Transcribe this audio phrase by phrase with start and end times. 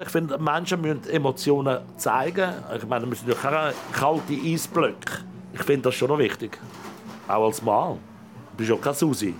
[0.00, 2.52] Ich finde, Menschen müssen Emotionen zeigen.
[2.76, 5.24] Ich meine, wir sind ja keine kalte Eisblöcke.
[5.52, 6.56] Ich finde das schon noch wichtig.
[7.26, 7.98] Auch als Mann.
[8.52, 9.34] Du bist ja keine Susi.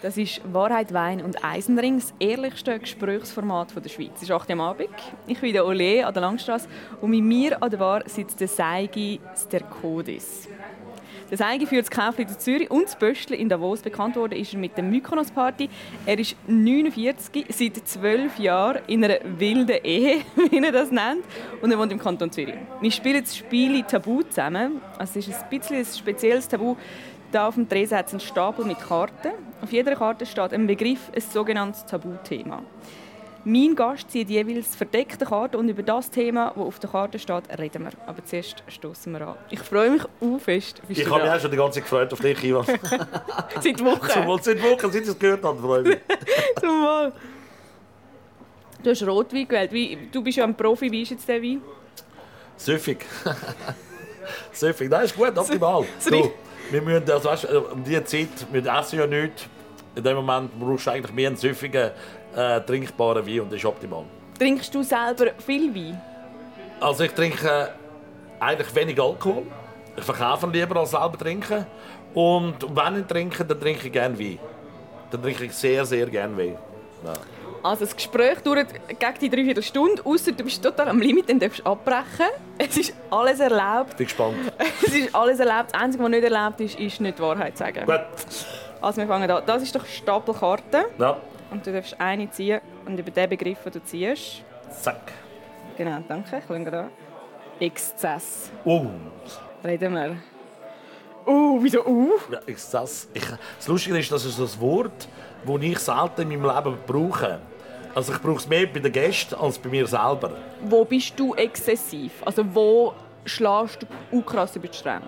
[0.00, 4.12] Das ist Wahrheit, Wein und Eisenring, das ehrlichste Gesprächsformat der Schweiz.
[4.16, 4.88] Es ist 8 Uhr am Abend.
[5.26, 6.68] Ich bin der Ole an der Langstrasse
[7.02, 10.48] und mit mir an der Bar sitzt der Seigi Sterkodis.
[11.28, 11.40] Das
[11.90, 13.82] Käfli in Zürich und das Böschli in Davos.
[13.82, 15.68] Bekannt worden ist er mit der Mykonos Party.
[16.06, 21.24] Er ist 49, seit 12 Jahren in einer wilden Ehe, wie er das nennt.
[21.60, 22.54] Und er wohnt im Kanton Zürich.
[22.80, 24.80] Wir spielen das Spiel Tabu zusammen.
[25.00, 26.76] Es ist ein bisschen ein spezielles Tabu.
[27.32, 29.32] Da auf dem Tresen hat es einen Stapel mit Karten.
[29.60, 32.62] Auf jeder Karte steht ein Begriff, ein sogenanntes Tabuthema.
[33.48, 37.44] Mein Gast zieht jeweils verdeckte Karten und über das Thema, das auf der Karte steht,
[37.56, 37.92] reden wir.
[38.04, 39.36] Aber zuerst stoßen wir an.
[39.50, 40.82] Ich freue mich auch fest.
[40.88, 42.66] Bist ich habe mich auch schon die ganze Zeit gefreut auf dich, Ivan.
[43.60, 44.10] seit Wochen.
[44.10, 45.98] Zumal seit Wochen, seit ich es gehört habe, freue mich.
[46.60, 47.12] Zumal.
[48.82, 49.70] Du hast Rotwein gewählt.
[49.70, 50.90] Wie, du bist ja ein Profi.
[50.90, 51.62] Wie ist jetzt der Wein?
[52.56, 53.06] Süffig.
[54.50, 54.90] Süffig.
[54.90, 55.84] Nein, ist gut, optimal.
[56.00, 56.32] So,
[56.72, 59.48] wir müssen, also, weißt, um diese Zeit, wir essen ja nichts.
[59.96, 61.90] In dem Moment brauchst du eigentlich mehr einen süffigen,
[62.36, 64.04] äh, trinkbaren Wein und das ist optimal.
[64.38, 66.00] Trinkst du selber viel Wein?
[66.78, 67.70] Also ich trinke
[68.38, 69.44] eigentlich wenig Alkohol.
[69.96, 71.64] Ich verkaufe lieber als selber trinken.
[72.12, 74.38] Und wenn ich trinke, dann trinke ich gerne Wein.
[75.10, 76.58] Dann trinke ich sehr, sehr gerne Wein.
[77.02, 77.14] Ja.
[77.62, 81.40] Also das Gespräch dauert gegen die dreiviertel Stunde, außer du bist total am Limit, dann
[81.40, 82.28] darfst du abbrechen.
[82.58, 83.92] Es ist alles erlaubt.
[83.92, 84.36] Ich bin gespannt.
[84.84, 85.72] Es ist alles erlaubt.
[85.72, 87.84] Das Einzige, was nicht erlaubt ist, ist nicht die Wahrheit sagen.
[87.86, 88.00] Gut.
[88.80, 89.42] Also wir fangen an.
[89.46, 90.86] Das ist doch Stapelkarte.
[90.98, 91.16] Ja.
[91.50, 94.42] Und du darfst eine ziehen und über den Begriff, den du ziehst.
[94.70, 95.12] Zack.
[95.76, 96.38] Genau, danke.
[96.38, 96.88] Ich schaue da.
[97.60, 98.50] Exzess.
[98.64, 98.86] Oh.
[99.64, 100.16] Reden wir.
[101.26, 102.12] Uh, wieso uh?
[102.30, 103.08] Ja, Exzess.
[103.12, 103.24] Ich,
[103.56, 105.08] das Lustige ist, das ist das Wort,
[105.44, 107.40] das ich selten in meinem Leben brauche.
[107.94, 110.32] Also ich brauche es mehr bei den Gästen als bei mir selber.
[110.62, 112.12] Wo bist du exzessiv?
[112.24, 112.92] Also wo
[113.24, 115.02] schlägst du krass über die Stränge?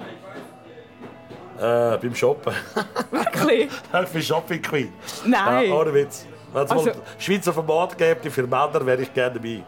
[1.58, 2.52] Äh, beim Shoppen.
[3.10, 3.68] Wirklich?
[4.04, 4.92] ich bin Shopping Queen.
[5.26, 5.68] Nein.
[5.68, 6.26] Ja, ohne Witz.
[6.52, 9.62] Wenn es Also- Schweizer Format gäbe für Männer, wäre ich gerne dabei.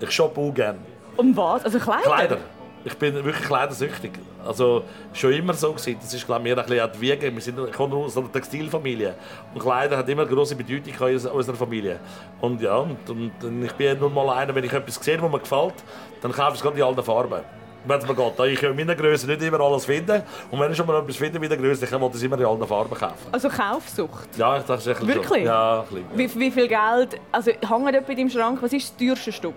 [0.00, 0.78] Ich shoppe auch gerne.
[1.16, 1.64] Um was?
[1.64, 2.02] Also Kleider?
[2.02, 2.38] Kleider.
[2.86, 4.12] Ich bin wirklich kleidersüchtig.
[4.44, 4.82] Also
[5.14, 5.96] schon immer so gewesen.
[6.02, 7.32] Das ist glaube ich, mir ein bisschen an die Wiege.
[7.34, 9.14] Wir sind, ich komme aus einer Textilfamilie
[9.54, 12.00] und Kleider hat immer große Bedeutung in unserer- Familie.
[12.40, 15.30] Und ja, und, und, und ich bin nur mal einer, wenn ich etwas sehe, was
[15.30, 15.74] mir gefällt,
[16.20, 17.40] dann kaufe ich es gerade in allen Farben.
[17.86, 18.52] Wenn es mir geht.
[18.52, 20.22] Ich kann in meiner Größe nicht immer alles finden.
[20.50, 22.38] Und wenn ich schon mal etwas finde in meiner Größe, dann will ich es immer
[22.38, 23.28] in allen Farben kaufen.
[23.30, 24.28] Also Kaufsucht?
[24.36, 25.06] Ja, ich dachte schon.
[25.06, 25.44] Wirklich?
[25.44, 26.40] Ja, ein bisschen.
[26.40, 27.20] Wie, wie viel Geld?
[27.30, 28.62] Also hängt bei deinem Schrank?
[28.62, 29.56] Was ist das teuerste Stück?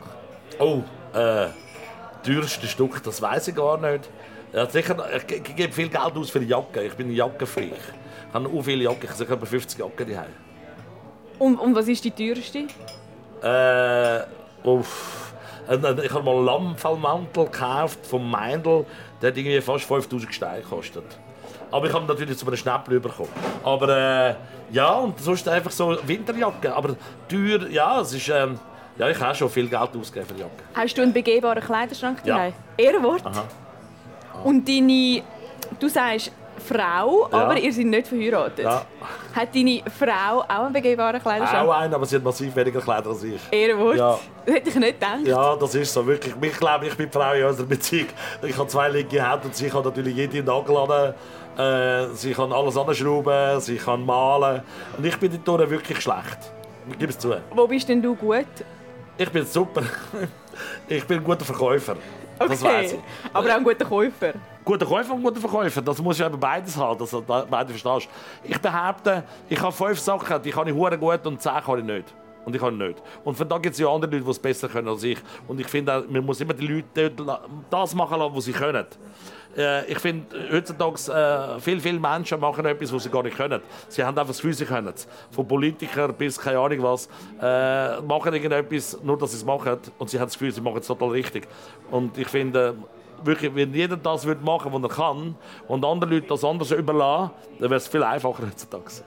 [0.60, 0.82] Oh,
[1.14, 1.48] äh,
[2.26, 4.10] teuerste Stück, das weiß ich gar nicht.
[4.54, 6.82] Ja, sicher, ich, ich gebe viel Geld aus für die Jacke.
[6.84, 7.74] Ich bin Jackenfreak.
[8.30, 9.10] Ich habe auch viele Jacken.
[9.14, 10.32] Ich habe etwa 50 Jacken daheim.
[11.40, 12.68] Und, und was ist die teuerste?
[13.44, 15.27] Äh, uff.
[15.70, 18.86] Ich habe mal einen Lammfellmantel gekauft vom Meindl.
[19.22, 21.04] Der hat irgendwie fast 5000 Steine gekostet.
[21.72, 23.30] Aber ich habe natürlich zu einem Schnäppchen bekommen.
[23.64, 24.36] Aber äh,
[24.72, 26.74] ja, und sonst einfach so Winterjacke.
[26.74, 26.96] Aber
[27.30, 28.30] teuer, ja, es ist...
[28.30, 28.58] Ähm,
[28.98, 30.64] ja, ich habe schon viel Geld ausgegeben für die Jacke.
[30.74, 32.36] Hast du einen begehbaren Kleiderschrank Ja.
[32.38, 32.54] daheim?
[32.78, 33.24] Ehrenwort?
[33.26, 33.44] Aha.
[34.44, 35.22] Und deine...
[35.80, 37.38] Du sagst Frau, Ja.
[37.38, 38.66] aber ihr seid nicht verheiratet.
[38.66, 38.86] Ja.
[39.36, 41.68] Hat deine Frau auch einen begehbaren Kleiderschrank?
[41.68, 43.42] Auch einen, aber sie hat massiv weniger Kleider als ich.
[43.52, 43.96] Ehrenwort?
[43.98, 44.20] Ja.
[44.46, 45.20] Das hätte ich nicht gedacht.
[45.26, 46.06] Ja, das ist so.
[46.06, 46.34] Wirklich.
[46.42, 48.08] Ich glaube, ich bin die Frau in unserer Beziehung.
[48.42, 51.14] Ich habe zwei linke Hände und sie kann natürlich jede Nagel an.
[51.58, 54.62] Äh, sie kann alles anschrauben, sie kann malen.
[54.98, 56.38] Und ich bin dort wirklich schlecht.
[56.90, 57.36] Ich gebe es zu.
[57.52, 58.46] Wo bist denn du gut?
[59.18, 59.82] Ich bin super.
[60.88, 61.96] Ich bin ein guter Verkäufer.
[62.40, 63.00] Das weiß ich.
[63.32, 64.34] Aber auch ein guter Käufer.
[64.68, 68.10] Guter Käufer und guter Verkäufer, das muss ja eben beides haben, dass du beide verstehst.
[68.44, 71.86] Ich behaupte, ich habe fünf Sachen, die kann ich hure gut und zehn kann ich
[71.86, 72.14] nicht.
[72.44, 73.02] Und ich kann nicht.
[73.24, 75.20] Und von da gibt es ja andere Leute, die es besser können als ich.
[75.48, 77.14] Und ich finde, man muss immer die Leute
[77.70, 78.86] das machen lassen, was sie können.
[79.56, 83.62] Äh, ich finde, heutzutage äh, viele, viele Menschen machen etwas, was sie gar nicht können.
[83.88, 85.08] Sie haben einfach das Gefühl, sie können es.
[85.32, 87.08] Von Politikern bis keine Ahnung was.
[87.42, 89.78] Äh, machen irgendetwas, nur dass sie es machen.
[89.98, 91.48] Und sie haben das Gefühl, sie machen es total richtig.
[91.90, 92.76] Und ich finde,
[93.24, 95.36] wirklich, wenn jeder das würde machen was er kann
[95.68, 99.04] und andere Leute das anders überlassen, dann wäre es viel einfacher heutzutage.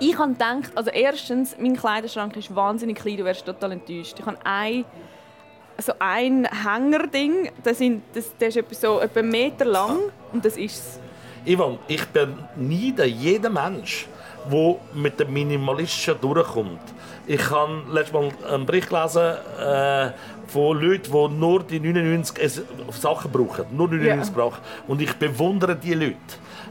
[0.00, 4.16] Ich habe gedacht, also erstens, mein Kleiderschrank ist wahnsinnig klein, du wärst total enttäuscht.
[4.18, 4.84] Ich habe ein,
[5.78, 9.98] so ein Hängerding, das, sind, das, das ist etwa so etwa einen Meter lang
[10.32, 11.00] und das ist es.
[11.44, 14.08] Ivan, ich beneide jeden Mensch,
[14.50, 16.80] der mit dem Minimalistischen durchkommt.
[17.26, 20.10] Ich habe letztes Mal einen Bericht gelesen äh,
[20.52, 23.64] von Leuten, die nur die 99 Sachen brauchen.
[23.74, 24.40] Nur 99 ja.
[24.40, 24.58] brauchen.
[24.86, 26.16] Und ich bewundere diese Leute.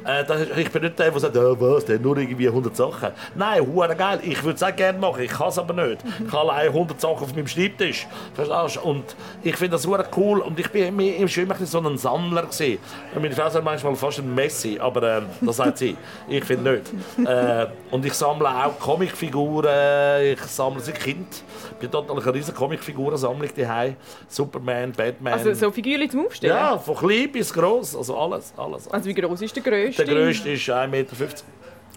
[0.05, 2.75] Äh, das, ich bin nicht der, der sagt, oh, was, der hat nur irgendwie 100
[2.75, 3.09] Sachen.
[3.35, 4.19] Nein, hure geil.
[4.23, 6.03] Ich würde es auch gerne machen, ich kann es aber nicht.
[6.25, 8.07] Ich habe allein 100 Sachen auf meinem Schreibtisch.
[8.33, 8.89] Verstehst du?
[8.89, 10.39] Und ich finde das hure cool.
[10.39, 12.79] Und ich bin im Schwimmen so ein Sammler gewesen.
[13.13, 15.95] Meine Frau sagt manchmal fast ein Messi, aber äh, das sagt sie.
[16.27, 17.27] Ich finde nicht.
[17.27, 20.23] Äh, und ich sammle auch Comicfiguren.
[20.33, 21.43] Ich sammle sie Kind.
[21.73, 23.95] Ich bin total eine riesige Comicfigurensammlung daheim.
[24.27, 25.33] Superman, Batman.
[25.33, 26.55] Also so Figuren zum Aufstellen?
[26.55, 27.95] Ja, von klein bis groß.
[27.95, 28.87] Also alles, alles, alles.
[28.87, 29.90] Also wie groß ist der größte?
[29.97, 31.15] Der größte ist 1,50 Meter.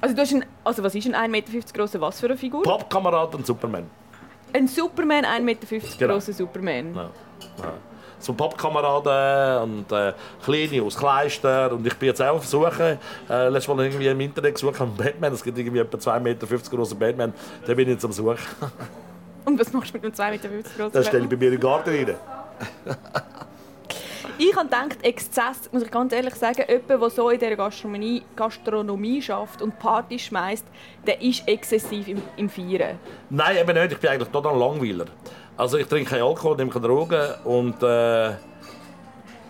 [0.01, 2.63] Also, du hast ein, also was ist ein 1,50 Meter grosser was für eine Figur?
[2.63, 3.91] Pappkamerad und Superman.
[4.53, 5.67] Ein Superman, 1,50 Meter
[5.99, 6.15] genau.
[6.15, 6.95] grosser Superman.
[6.95, 7.11] Ja.
[7.59, 7.73] Ja.
[8.25, 11.73] So Pappkameraden und äh, Kleine aus Kleister.
[11.73, 12.99] Und ich bin jetzt auch auf Suche.
[13.29, 15.33] Äh, letztes Mal irgendwie im Internet gesucht einen Batman.
[15.35, 17.35] Es gibt irgendwie etwa 2,50 Meter großen Batman.
[17.67, 18.39] Den bin ich jetzt am Suchen.
[19.45, 20.93] und was machst du mit einem 2,50 Meter großen Batman?
[20.93, 22.15] Das stelle ich bei mir den Garten rein.
[24.39, 28.23] Ich habe gedacht, Exzess, muss ich ganz ehrlich sagen, jemand, der so in dieser Gastronomie,
[28.37, 30.65] Gastronomie schafft und Party schmeißt,
[31.07, 32.99] der ist exzessiv im, im Feiern.
[33.31, 33.93] Nein, eben nicht.
[33.93, 35.07] Ich bin eigentlich total Langweiler.
[35.57, 38.33] Also ich trinke keinen Alkohol, nehme keine Drogen und, äh,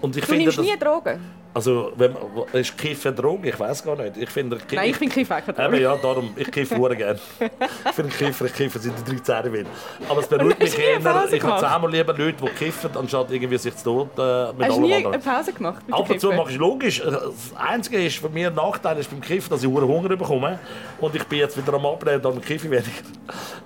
[0.00, 1.44] und ich du finde, nimmst nie Drogen?
[1.55, 2.17] Also, wenn,
[2.53, 3.51] ist Kiffen Droge?
[3.51, 4.17] Ich weiß gar nicht.
[4.17, 5.81] Ich finde, Nein, ich finde Kiffen keine Droge.
[5.81, 7.21] ja, darum, ich kiffe sehr gerne.
[7.39, 9.67] ich finde Kiffer, ich kiffe seit ich 13 bin.
[10.09, 13.77] Aber es beruhigt mich eher, ich habe zehnmal lieber Leute, die kiffen, anstatt irgendwie sich
[13.77, 16.59] zu tot äh, mit Hast du nie eine Pause gemacht Ab und zu mache ich
[16.59, 17.01] logisch.
[17.01, 17.23] Das
[17.56, 20.59] Einzige ist für mich ein Nachteil ist beim Kiffen, dass ich Hunger bekomme.
[21.01, 22.91] Und ich bin jetzt wieder am Abnehmen, dann kiffe ich weniger.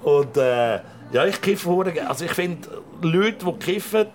[0.02, 0.80] Und äh,
[1.12, 1.70] ja, ich kiffe
[2.06, 2.68] Also ich finde,
[3.00, 4.08] Leute, die kiffen,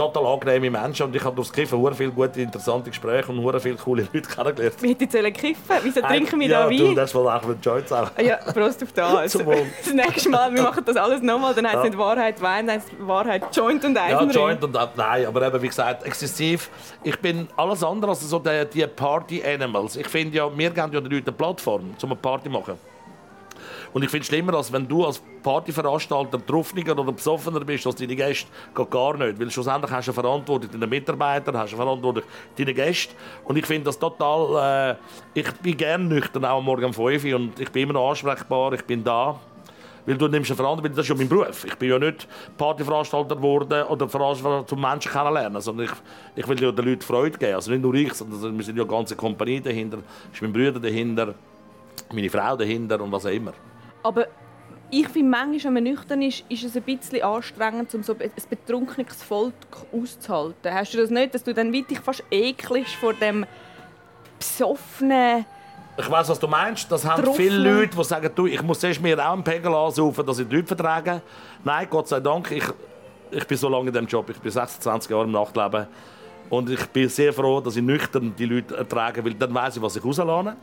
[0.00, 3.60] total angenehme Menschen und ich habe durchs Kiffen sehr viele gute, interessante Gespräche und sehr
[3.60, 4.74] viele coole Leute kennengelernt.
[4.80, 6.86] Wie hätte ich kiffen Wieso trinken wir ja, da Wein?
[6.86, 8.10] Ja, das war auch mit Joints auch.
[8.18, 9.32] Ja, Prost auf das.
[9.32, 11.90] das nächste Mal, wir machen das alles nochmal, dann heißt es ja.
[11.90, 14.30] nicht Wahrheit Wein, dann heißt es Wahrheit Joint und Eisenring.
[14.30, 16.70] Ja, Joint und nein, aber eben, wie gesagt, exzessiv.
[17.02, 19.96] Ich bin alles andere als so die, die Party-Animals.
[19.96, 22.89] Ich finde ja, wir geben ja den Leuten eine Plattform, um eine Party zu machen.
[23.92, 27.96] Und ich finde es schlimmer, als wenn du als Partyveranstalter betroffener oder besoffener bist als
[27.96, 28.48] deine Gäste.
[28.74, 29.40] Geht gar nicht.
[29.40, 32.22] Weil schlussendlich hast du eine Verantwortung deinen Mitarbeitern, hast eine Verantwortung
[32.56, 33.14] deinen Gästen.
[33.44, 34.96] Und ich finde das total...
[35.34, 37.36] Äh, ich bin gerne nüchtern, auch am Morgen um 5 Uhr.
[37.36, 39.38] Und ich bin immer noch ansprechbar, ich bin da.
[40.06, 41.64] Weil du nimmst eine Verantwortung, das ist ja mein Beruf.
[41.64, 42.26] Ich bin ja nicht
[42.56, 45.92] Partyveranstalter geworden oder Veranstalter zum Menschen kennenlernen, sondern ich,
[46.36, 47.54] ich will ja den Leuten Freude geben.
[47.54, 49.98] Also nicht nur ich, sondern wir sind ja eine ganze Kompanie dahinter,
[50.32, 51.34] ist mein Bruder dahinter,
[52.12, 53.52] meine Frau dahinter und was auch immer.
[54.02, 54.26] Aber
[54.90, 58.30] ich finde, manchmal, wenn man nüchtern ist, ist es ein bisschen anstrengend, um so ein
[58.48, 59.54] betrunkenes Volk
[59.92, 60.74] auszuhalten.
[60.74, 63.46] Hast du das nicht, dass du dann wirklich fast ekelst vor dem
[64.38, 65.44] besoffenen...
[65.96, 66.90] Ich weiß, was du meinst.
[66.90, 67.50] Das haben Truffel.
[67.50, 70.48] viele Leute, die sagen, du, ich muss erst mir auch einen Pegel ansaufen, dass ich
[70.48, 71.20] die Leute vertrage.
[71.62, 72.64] Nein, Gott sei Dank, ich,
[73.30, 74.30] ich bin so lange in diesem Job.
[74.30, 75.86] Ich bin 26 Jahre im Nachtleben.
[76.48, 79.82] Und ich bin sehr froh, dass ich nüchtern die Leute ertrage, weil dann weiß ich,
[79.82, 80.56] was ich rauslasse.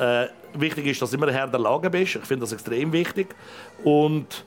[0.00, 2.16] Äh, wichtig ist, dass du immer Herr der Lage bist.
[2.16, 3.34] Ich finde das extrem wichtig.
[3.84, 4.46] Und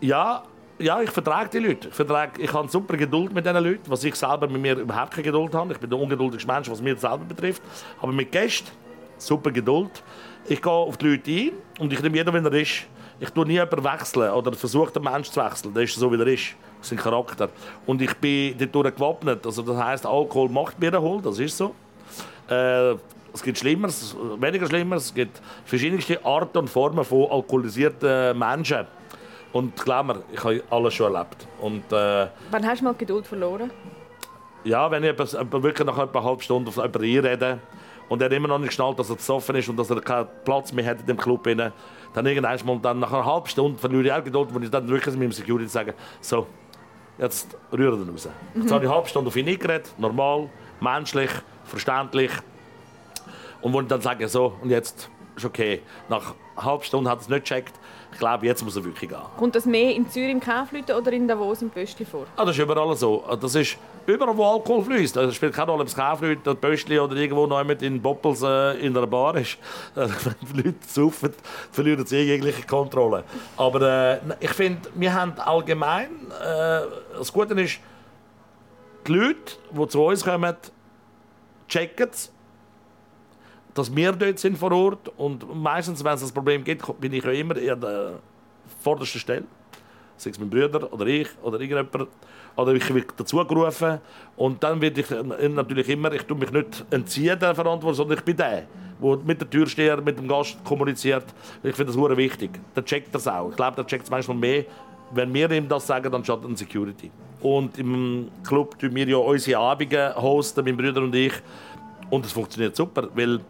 [0.00, 0.44] ja,
[0.78, 1.88] ja, ich vertrage die Leute.
[1.88, 5.10] Ich, vertrage, ich habe super Geduld mit diesen Leuten, was ich selber mit mir überhaupt
[5.10, 5.72] keine Geduld habe.
[5.72, 7.62] Ich bin der ungeduldigste Mensch, was mir selber betrifft.
[8.00, 8.70] Aber mit Gästen,
[9.18, 10.02] super Geduld.
[10.46, 12.84] Ich gehe auf die Leute ein und ich nehme jeden, wenn er ist.
[13.18, 15.74] Ich tue nie jemanden wechseln oder versuche den Menschen zu wechseln.
[15.74, 16.54] Der ist so, wie er ist.
[16.78, 17.48] Das ist ein Charakter.
[17.86, 19.44] Und ich bin dadurch gewappnet.
[19.46, 21.74] Also das heisst, Alkohol macht mir erholt, das ist so.
[22.48, 22.94] Äh,
[23.34, 25.06] es gibt Schlimmeres, weniger Schlimmeres.
[25.06, 28.86] Es gibt verschiedenste Arten und Formen von alkoholisierten Menschen.
[29.52, 31.46] Und glaub mir, ich habe alles schon erlebt.
[31.60, 33.70] Und, äh, Wann hast du mal Geduld verloren?
[34.64, 37.58] Ja, wenn ich wirklich nach etwa einer halben Stunde auf jemanden einrede
[38.08, 40.72] und er immer noch nicht geschnallt, dass er besoffen ist und dass er keinen Platz
[40.72, 41.72] mehr hat in dem Club, rein,
[42.14, 44.86] dann irgendwann mal dann nach einer halben Stunde verliere ich auch Geduld, wenn ich dann
[44.88, 46.46] wirklich mit dem Security sage, so,
[47.18, 48.28] jetzt rühren wir raus.
[48.54, 48.62] Mhm.
[48.62, 50.48] Jetzt habe ich eine halbe Stunde auf ihn eingeredet, normal,
[50.80, 51.30] menschlich,
[51.64, 52.30] verständlich,
[53.62, 55.80] und wo ich dann sage, so, und jetzt ist okay.
[56.08, 57.72] Nach einer halben Stunde hat es nicht gecheckt.
[58.12, 59.18] Ich glaube, jetzt muss er wirklich gehen.
[59.38, 62.26] Kommt das mehr in Zürich im Kaufleuten oder in Davos im Pöstli vor?
[62.36, 63.24] Ah, das ist überall so.
[63.40, 65.16] Das ist überall, wo Alkohol fließt.
[65.16, 68.42] Das spielt keine Rolle, ob es Kaufleuten, das Pöstli oder irgendwo noch jemand in Boppels
[68.42, 69.56] äh, in einer Bar ist.
[69.94, 70.10] Wenn
[70.42, 71.32] die Leute saufen,
[71.70, 73.24] verlieren sie jegliche Kontrolle.
[73.56, 76.82] Aber äh, ich finde, wir haben allgemein, äh,
[77.16, 77.80] das Gute ist,
[79.06, 80.54] die Leute, die zu uns kommen,
[81.66, 82.30] checken es
[83.74, 87.24] dass wir dort sind vor Ort und meistens, wenn es ein Problem gibt, bin ich
[87.24, 88.18] ja immer an der
[88.82, 89.44] vordersten Stelle.
[90.16, 92.08] Sei es mein Bruder oder ich oder irgendjemand.
[92.54, 93.98] Oder ich werde dazu gerufen.
[94.36, 98.24] Und dann werde ich natürlich immer, ich tue mich nicht entziehen der Verantwortung, sondern ich
[98.24, 98.66] bin der,
[99.02, 101.24] der mit der Türsteher, mit dem Gast kommuniziert.
[101.62, 102.50] Ich finde das sehr wichtig.
[102.76, 103.50] Der checkt das auch.
[103.50, 104.64] Ich glaube, der checkt es manchmal mehr,
[105.12, 107.10] wenn wir ihm das sagen, dann schaut an Security.
[107.40, 111.32] Und im Club tun wir ja unsere Abende hosten, mein Bruder und ich.
[112.12, 113.40] Und es funktioniert super, weil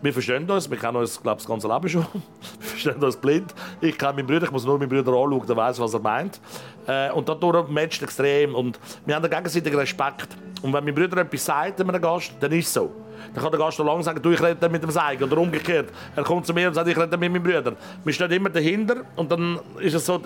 [0.00, 2.06] wir verstehen uns, wir kennen uns glaube das ganze Leben schon.
[2.60, 3.52] wir verstehen uns blind.
[3.80, 6.40] Ich kenne meinen Bruder, ich muss nur meinen Bruder anschauen, der weiß, was er meint.
[6.86, 8.54] Äh, und dadurch matcht extrem.
[8.54, 10.28] Und wir haben den gegenseitigen Respekt.
[10.62, 12.92] Und wenn mein Bruder etwas sagt einem Gast, dann ist es so.
[13.34, 15.22] Dann kann der Gast noch lange sagen, du, ich rede mit dem Seig.
[15.22, 15.88] Oder umgekehrt.
[16.14, 17.74] Er kommt zu mir und sagt, ich rede mit meinem Bruder.
[18.04, 20.20] Wir stehen immer dahinter und dann ist es so,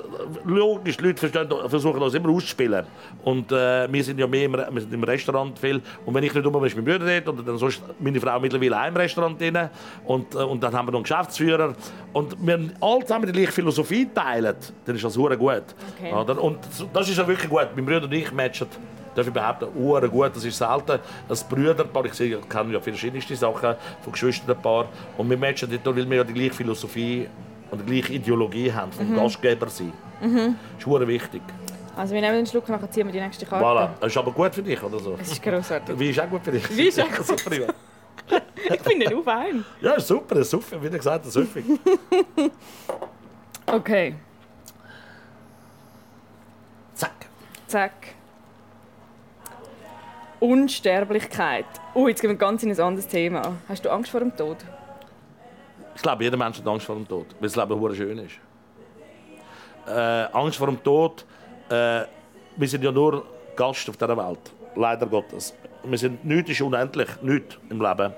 [0.44, 2.84] logisch, die Leute verstehen, versuchen uns immer auszuspielen.
[3.24, 5.80] Und äh, wir sind ja mehr im, wir sind im Restaurant viel.
[6.04, 7.28] Und wenn ich nicht um bin, ist mein Bruder dort.
[7.28, 9.58] Und dann sonst meine Frau mittlerweile auch im Restaurant drin.
[10.04, 11.74] Und, äh, und dann haben wir noch einen Geschäftsführer.
[12.12, 15.64] Und wir alle zusammen die gleiche Philosophie teilen, dann ist das sehr gut.
[15.96, 16.12] Okay.
[16.12, 16.42] Oder?
[16.42, 16.58] Und
[16.92, 17.68] das ist ja wirklich gut.
[17.74, 18.66] Mein Bruder und ich matchen
[19.16, 20.34] darf ich behaupten, Uhren gut.
[20.34, 21.00] Das ist selten.
[21.28, 24.86] Das Brüderpaar, ich sehe, ich kenne ja verschiedenste Sachen von Geschwisterpaar.
[25.16, 27.28] Und wir matchen dort, weil wir ja die gleiche Philosophie
[27.70, 29.16] und die gleiche Ideologie haben, vom mhm.
[29.16, 29.92] Gastgeber sein.
[30.20, 30.56] Mhm.
[30.78, 31.42] Das ist wichtig.
[31.96, 33.64] Also wir nehmen einen Schluck, nachher ziehen wir die nächste Karte.
[33.64, 33.88] Voilà.
[33.98, 35.16] Das ist aber gut für dich, oder so?
[35.16, 35.98] Das ist großartig.
[35.98, 36.76] Wie ist auch gut für dich?
[36.76, 37.50] Wie ist auch super.
[37.52, 39.64] ich finde den auch fein.
[39.80, 40.82] Ja, ist super, ist super.
[40.82, 41.64] Wie gesagt, das ist häufig.
[43.66, 44.14] okay.
[46.94, 47.26] Zack.
[47.66, 48.15] Zack.
[50.40, 51.64] Unsterblichkeit.
[51.94, 53.56] Oh, jetzt gehen wir ganz in ein anderes Thema.
[53.68, 54.58] Hast du Angst vor dem Tod?
[55.94, 58.34] Ich glaube, jeder Mensch hat Angst vor dem Tod, weil das Leben hure schön ist.
[59.88, 61.24] Äh, Angst vor dem Tod.
[61.70, 62.02] Äh,
[62.56, 63.24] wir sind ja nur
[63.56, 64.52] Gast auf dieser Welt.
[64.74, 65.54] Leider Gottes.
[65.84, 68.12] Wir sind, nichts ist unendlich, nichts im Leben.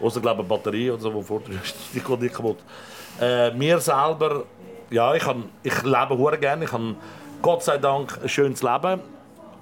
[0.00, 1.40] Außer glaube eine Batterie oder so, die vor
[1.94, 2.58] die geht nicht kaputt.
[3.20, 4.44] Äh, mir selber,
[4.90, 6.64] ja, ich, kann, ich lebe hure gerne.
[6.64, 6.96] Ich habe
[7.40, 9.00] Gott sei Dank ein schönes Leben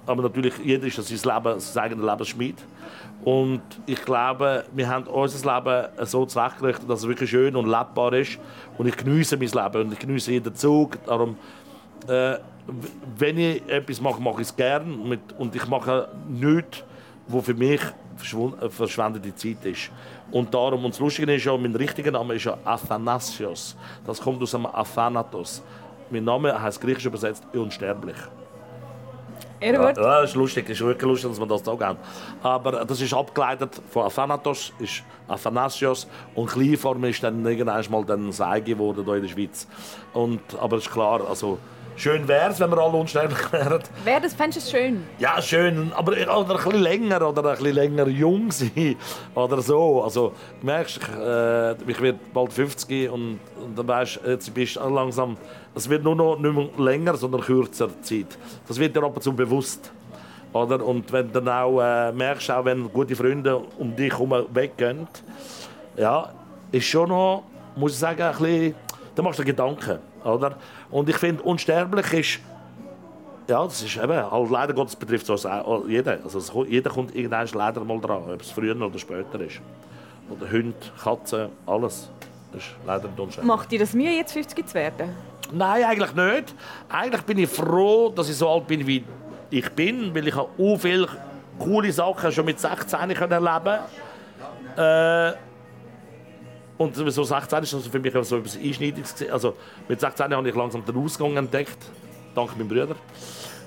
[0.05, 2.55] aber natürlich, jeder ist sein Leben, sein eigenes Leben Schmied.
[3.23, 8.13] Und ich glaube, wir haben unser Leben so zurechtgerichtet, dass es wirklich schön und lebbar
[8.13, 8.37] ist.
[8.77, 11.03] Und ich genieße mein Leben und ich genieße jeden Zug.
[11.05, 11.37] Darum,
[12.07, 12.35] äh,
[13.17, 15.19] wenn ich etwas mache, mache ich es gern.
[15.37, 16.83] und ich mache nichts,
[17.27, 19.91] was für mich äh, verschwendete Zeit ist.
[20.31, 23.77] Und darum, und das Lustige ist ja, mein richtiger Name ist ja Athanasios.
[24.05, 25.63] Das kommt aus dem Athanatos.
[26.09, 28.17] Mein Name heißt griechisch übersetzt unsterblich.
[29.63, 29.97] Ehrenwort.
[29.97, 31.97] Ja, das ist lustig, ist wirklich lustig, dass man das sagen kann.
[32.41, 38.31] Aber das ist abgeleitet von Athanatos, ist Athanasios und Kleinform ist dann irgendwann mal dann
[38.31, 39.67] Seige geworden hier in der Schweiz.
[40.13, 41.57] Und, aber es ist klar, also
[41.95, 43.83] Schön wäre es, wenn wir alle unsterblich wären.
[44.03, 45.03] Wäre das, fändest du es schön?
[45.19, 45.91] Ja, schön.
[45.93, 48.95] Aber oder ein bisschen länger oder ein bisschen länger jung sein.
[49.35, 50.03] Oder so.
[50.03, 54.75] Also, du merkst, ich, äh, ich werde bald 50 und, und dann weißt jetzt bist
[54.75, 55.37] du langsam...
[55.75, 58.37] Es wird nur noch nicht mehr länger, sondern kürzer Zeit.
[58.67, 59.91] Das wird dir ab und zu bewusst.
[60.53, 60.85] Oder?
[60.85, 65.07] Und wenn du dann auch äh, merkst, auch wenn gute Freunde um dich herum weggehen,
[65.97, 66.31] ja,
[66.71, 67.43] ist schon noch,
[67.75, 68.75] muss ich sagen, ein bisschen,
[69.15, 69.99] da machst du dir Gedanken.
[70.23, 70.55] Oder?
[70.89, 72.39] Und ich finde, unsterblich ist,
[73.47, 76.23] ja, das ist eben, halt leider Gottes betrifft es auch jeden.
[76.23, 79.59] Also jeder kommt irgendwann leider mal dran, ob es früher oder später ist.
[80.29, 82.09] Oder Hunde, Katzen, alles.
[82.51, 83.43] Das ist leider unsterblich.
[83.43, 85.09] Macht dir das Mühe, jetzt 50 zu werden?
[85.51, 86.55] Nein, eigentlich nicht.
[86.89, 89.03] Eigentlich bin ich froh, dass ich so alt bin, wie
[89.49, 91.07] ich bin, weil ich auch viele
[91.59, 93.79] coole Sachen schon mit 16 erleben konnte.
[94.77, 95.33] Äh,
[96.77, 99.15] und so 16 ist das für mich so etwas Einschneidiges.
[99.31, 99.55] Also
[99.87, 101.77] mit 16 habe ich langsam den Ausgang entdeckt,
[102.33, 102.95] dank meinem Bruder.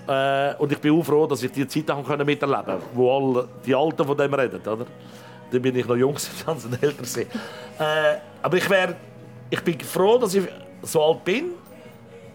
[0.09, 1.89] Äh, und ich bin auch froh, dass ich die Zeit
[2.25, 4.61] miterleben konnte, wo alle die Alten von dem reden.
[4.61, 4.87] Oder?
[5.51, 7.21] Dann bin ich noch jung, dann sind älter.
[7.21, 8.97] Äh, aber ich, wär,
[9.51, 10.45] ich bin froh, dass ich
[10.83, 11.51] so alt bin.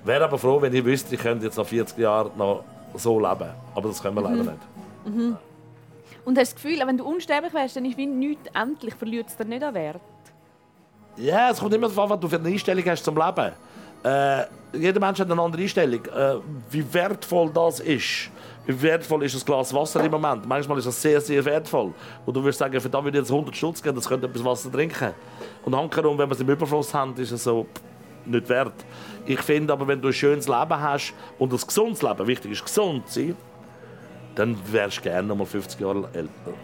[0.04, 2.64] Wäre aber froh, wenn ich wüsste, ich könnte jetzt nach 40 Jahren noch
[2.96, 3.50] so leben.
[3.76, 4.38] Aber das können wir mhm.
[4.38, 5.16] leider nicht.
[5.18, 5.38] Mhm.
[6.24, 9.28] Und hast du das Gefühl, wenn du unsterblich wärst, dann ist wie nichts endlich, verliert
[9.28, 10.02] es dir nicht an Wert?
[11.18, 13.52] Ja, es kommt immer darauf an, was du für eine Einstellung hast zum Leben.
[14.04, 16.06] Äh, jeder Mensch hat eine andere Einstellung.
[16.06, 16.36] Äh,
[16.70, 18.30] wie wertvoll das ist.
[18.66, 20.48] Wie wertvoll ist ein Glas Wasser im Moment?
[20.48, 21.94] Manchmal ist das sehr, sehr wertvoll.
[22.26, 24.44] Und du wirst sagen, für das würde ich jetzt 100 Stutz geben, das könnte etwas
[24.44, 25.14] Wasser trinken.
[25.66, 27.66] Und hankerum, wenn wir es im Überfluss haben, ist es so
[28.26, 28.74] nicht wert.
[29.26, 32.64] Ich finde aber, wenn du ein schönes Leben hast und ein gesundes Leben, wichtig ist
[32.64, 33.36] gesund sein,
[34.36, 36.08] dann wärst du gerne noch mal 50 Jahre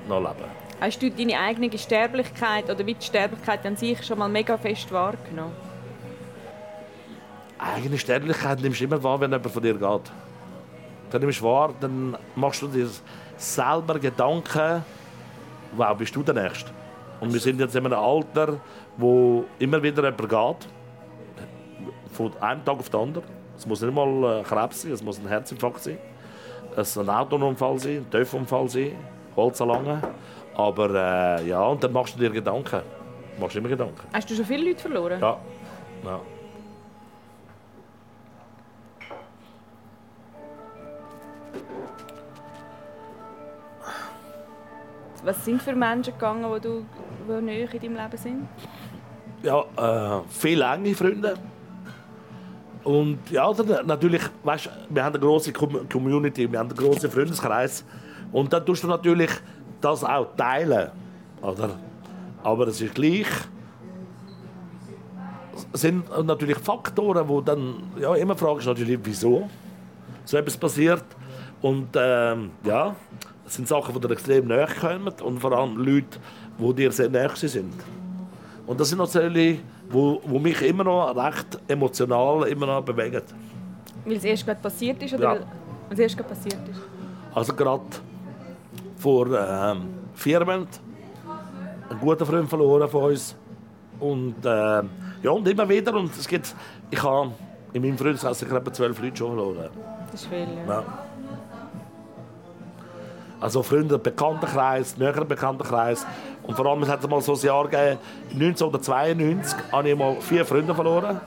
[0.08, 0.67] noch leben.
[0.80, 4.92] Hast du deine eigene Sterblichkeit oder wie die Sterblichkeit an sich schon mal mega fest
[4.92, 5.54] wahrgenommen?
[7.58, 10.12] Eigene Sterblichkeit nimmst du immer wahr, wenn jemand von dir geht.
[11.10, 12.88] Dann nimmst du wahr, dann machst du dir
[13.38, 14.86] selber Gedanken,
[15.76, 16.70] wow, bist du der Nächste?
[17.20, 18.60] Und wir sind jetzt in einem Alter,
[18.98, 20.70] wo immer wieder jemand geht.
[22.12, 23.26] Von einem Tag auf den anderen.
[23.58, 25.98] Es muss nicht mal Krebs sein, es muss ein Herzinfarkt sein.
[26.76, 28.92] Es muss ein Autounfall sein, ein Töpfunfall sein,
[29.36, 30.04] Holzanlangen.
[30.58, 30.90] Aber
[31.40, 32.82] äh, ja, und dann machst du dir Gedanken.
[33.40, 34.02] Machst du immer Gedanken.
[34.12, 35.22] Hast du schon viele Leute verloren?
[35.22, 35.38] Ja.
[36.04, 36.20] ja.
[45.24, 46.86] Was sind für Menschen gegangen, die du
[47.28, 48.48] die näher in deinem Leben sind?
[49.44, 51.36] Ja, äh, viele enge Freunde.
[52.84, 57.12] Und ja, dann, natürlich, weißt, wir haben eine große Com- Community, wir haben einen großen
[57.12, 57.84] Freundeskreis.
[58.32, 59.30] Und dann tust du natürlich
[59.82, 60.92] das auch teilen.
[61.42, 61.78] Oder?
[62.44, 63.28] Aber es ist gleich.
[65.74, 69.50] Es sind natürlich Faktoren, wo dann ja, immer fragst natürlich, wieso
[70.24, 71.04] so etwas passiert.
[71.62, 72.96] Und ähm, ja,
[73.46, 76.20] es sind Sachen, die dir extrem näher kommen und vor allem Leute,
[76.60, 77.74] die dir sehr näher sind.
[78.68, 83.22] Und das sind natürlich, wo, wo mich immer noch recht emotional immer noch bewegen.
[84.06, 85.14] Weil es erst gerade passiert ist?
[85.14, 85.32] Oder Ja.
[85.34, 85.44] weil
[85.92, 86.82] es erst gerade passiert ist?
[87.34, 87.84] Also gerade
[88.98, 89.94] vor ähm,
[90.26, 90.68] Monaten
[91.90, 93.36] einen guten Freund verloren von uns.
[94.00, 94.90] Und, ähm,
[95.24, 95.94] ja, und immer wieder.
[95.94, 96.54] Und es gibt,
[96.90, 97.32] ich habe
[97.74, 99.70] in meinem Freundeskreis etwa zwölf Leute schon verloren.
[100.12, 100.74] Das ist viel, ja.
[100.74, 100.84] Ja.
[103.40, 106.06] Also Freunde, Bekanntenkreis, näherer Bekanntenkreis.
[106.44, 108.00] Und vor allem, es hat mal so ein Jahr gegeben,
[108.34, 111.22] 1992 habe ich mal vier Freunde verloren.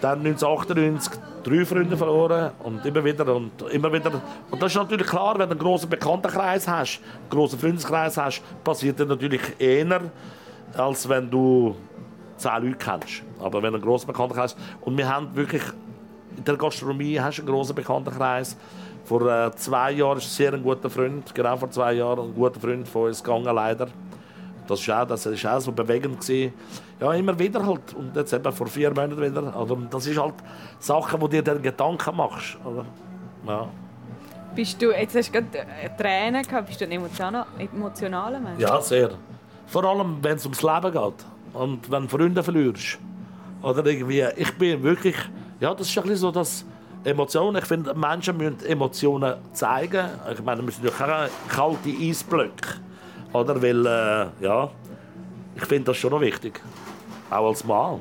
[0.00, 1.12] Dann 1998
[1.42, 4.10] drei Freunde verloren und immer wieder und immer wieder.
[4.50, 8.42] Und das ist natürlich klar, wenn du einen grossen Bekanntenkreis hast, einen grossen Freundeskreis hast,
[8.64, 10.00] passiert das natürlich eher,
[10.76, 11.76] als wenn du
[12.36, 13.22] zehn Leute kennst.
[13.38, 15.62] Aber wenn du einen grossen Bekanntenkreis und wir haben wirklich
[16.36, 18.56] in der Gastronomie hast du einen grossen Bekanntenkreis.
[19.04, 22.34] Vor äh, zwei Jahren ist ein sehr ein guter Freund, genau vor zwei Jahren, ein
[22.34, 23.88] guter Freund von uns gegangen, leider.
[24.66, 26.52] Das ist auch, das ist auch so bewegend gewesen.
[27.00, 27.94] Ja, immer wieder halt.
[27.94, 29.54] Und jetzt eben vor vier Monaten wieder.
[29.56, 30.34] Also, das ist halt
[30.78, 32.58] Sachen, wo dir dann Gedanken machst.
[32.64, 32.84] Oder?
[33.46, 33.68] Ja.
[34.54, 38.60] Bist du, jetzt hast du gerade äh, Tränen gehabt, bist du ein emotionaler, emotionaler Mensch?
[38.60, 39.10] ja, sehr.
[39.66, 41.26] Vor allem, wenn es ums Leben geht.
[41.52, 42.98] Und wenn du Freunde verlierst.
[43.62, 45.16] Oder irgendwie, ich bin wirklich,
[45.60, 46.64] ja, das ist ein bisschen so, dass
[47.04, 50.06] Emotionen, ich finde, Menschen müssen Emotionen zeigen.
[50.32, 52.80] Ich meine, wir sind ja keine kalte Eisblöcke.
[53.32, 54.70] Oder, weil, äh, ja,
[55.54, 56.60] ich finde das schon noch wichtig.
[57.30, 58.00] Auch als Mann.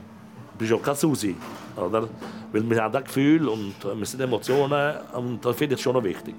[0.53, 1.35] Du bist ja kein Susi,
[1.75, 2.07] oder?
[2.51, 5.93] Weil wir haben auch Gefühle und äh, wir sind Emotionen und das finde ich schon
[5.93, 6.35] noch wichtig.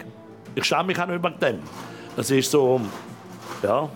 [0.54, 1.58] Ich schäme mich auch nicht wegen dem.
[2.16, 2.80] Es ist so,
[3.62, 3.88] ja,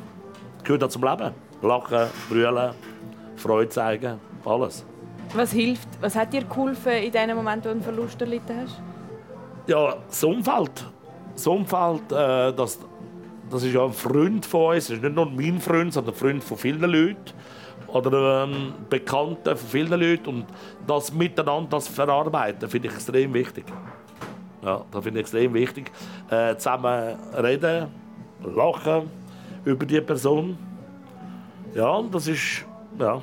[0.63, 1.33] gehört auch zum Leben.
[1.63, 2.73] Lachen, brüllen,
[3.37, 4.85] Freude zeigen, alles.
[5.35, 8.83] Was hilft, was hat dir geholfen in den Momenten, wo du einen Verlust erlitten hast?
[9.67, 10.85] Ja, das Umfeld.
[11.35, 12.79] Das Umfeld, äh, das,
[13.51, 14.87] das ist ja ein Freund von uns.
[14.87, 17.33] Das ist nicht nur mein Freund, sondern ein Freund von vielen Leuten.
[17.89, 20.29] Oder ein Bekannter von vielen Leuten.
[20.29, 20.47] Und
[20.87, 23.65] das Miteinander, das Verarbeiten, finde ich extrem wichtig.
[24.63, 25.91] Ja, das finde ich extrem wichtig.
[26.31, 27.89] Äh, zusammen reden,
[28.45, 29.11] lachen
[29.65, 30.57] über die Person.
[31.75, 32.65] Ja, das ist,
[32.99, 33.21] ja,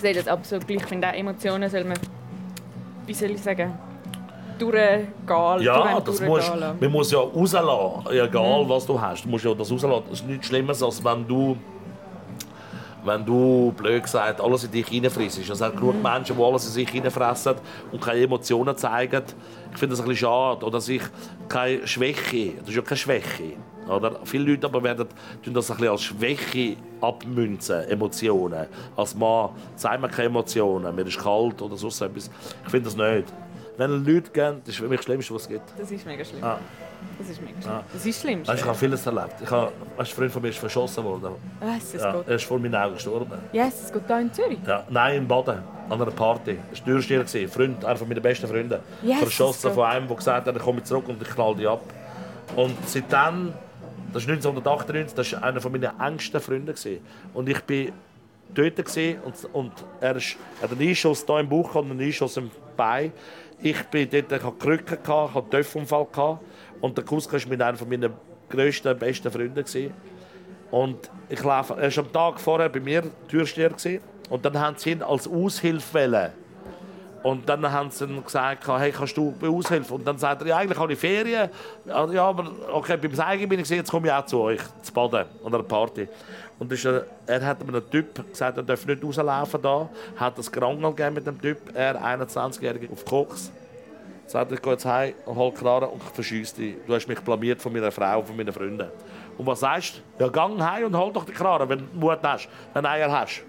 [0.00, 0.80] Ich sehe das absolut gleich.
[0.80, 1.98] Ich finde auch Emotionen soll man,
[3.04, 3.78] wie soll ich sagen,
[4.60, 9.24] durchgehen, durch Ja, das musst, man muss ja rauslassen, egal was du hast.
[9.24, 10.04] Du musst ja das rauslassen.
[10.08, 11.56] Das ist nichts Schlimmes, als wenn du,
[13.04, 15.48] wenn du, blöd gesagt, alles in dich reinfrissst.
[15.48, 17.54] Es hat genug Menschen, die alles in sich reinfressen
[17.92, 19.22] und keine Emotionen zeigen.
[19.72, 20.66] Ich finde das ein bisschen schade.
[20.66, 21.02] Oder sich
[21.48, 23.52] keine Schwäche, das ist ja keine Schwäche.
[23.88, 24.20] Oder?
[24.24, 25.06] Viele Leute aber werden
[25.42, 28.66] tun das ein bisschen als Schwäche abmünzen, Emotionen.
[28.96, 32.30] Als Mann zeigt man keine Emotionen, mir ist kalt oder sonst etwas.
[32.64, 33.32] Ich finde das nicht.
[33.80, 35.62] Wenn Leute gehen, das ist für mich das Schlimmste, was es gibt.
[35.78, 36.44] Das ist mega schlimm.
[36.44, 36.58] Ah.
[37.18, 37.80] Das ist mega schlimm.
[37.90, 38.46] Das ist schlimm.
[38.46, 39.34] Weißt, ich habe vieles erlebt.
[39.42, 41.32] Ich habe, ein Freund von mir ist verschossen worden.
[41.62, 42.28] Jesus Ja, Gott.
[42.28, 43.38] er ist vor meinen Augen gestorben.
[43.50, 44.58] Jesus Gott, da in Zürich?
[44.66, 46.50] Ja, nein, in Baden, an einer Party.
[46.50, 48.80] Er war Türsteher, Freund, einer meiner besten Freunde.
[49.00, 51.80] Jesus verschossen von einem, der gesagt hat, ich komme zurück und ich knall dich ab.
[52.56, 53.54] Und seitdem,
[54.12, 56.74] das ist 1998, das war einer meiner engsten Freunde.
[57.32, 57.92] Und ich bin
[58.54, 62.36] dort und, und er ist, er hat einen Einschuss hier im Bauch und einen Einschuss
[62.36, 63.12] im Bein.
[63.62, 66.38] Ich bin dort, ich hatte Krücken, ich hatte einen Töpfunfall.
[66.80, 68.10] Und der Kuska war mit einer meiner
[68.48, 69.64] grössten, besten Freunde.
[70.70, 73.72] Und ich laufe, er war am Tag vorher bei mir Türsteher.
[74.30, 76.32] Und dann haben sie ihn als Aushilfe wählen.
[77.22, 79.94] Und dann haben sie ihm gesagt, hey, kannst du bei Aushilfe?
[79.94, 81.50] Und dann sagt er, ja, eigentlich habe ich Ferien.
[81.84, 84.92] Ja, aber okay, beim Seigen bin ich gesehen, jetzt komme ich auch zu euch, zu
[84.92, 86.08] Baden, an einer Party.
[86.58, 89.88] Und ist, er, er hat mir einen Typ gesagt, er darf nicht rauslaufen da.
[90.16, 93.52] Hat das Gerangel gegeben mit dem Typ, er 21-Jähriger auf Koks.
[94.26, 96.76] Sagt, ich gehe jetzt heim und hol Knarre und verschieße dich.
[96.86, 98.88] Du hast mich blamiert von meiner Frau und von meinen Freunden.
[99.36, 100.24] Und was sagst du?
[100.24, 103.10] Ja, gang heim und hol doch die Knarre, wenn du Mut hast, wenn du Eier
[103.10, 103.42] hast.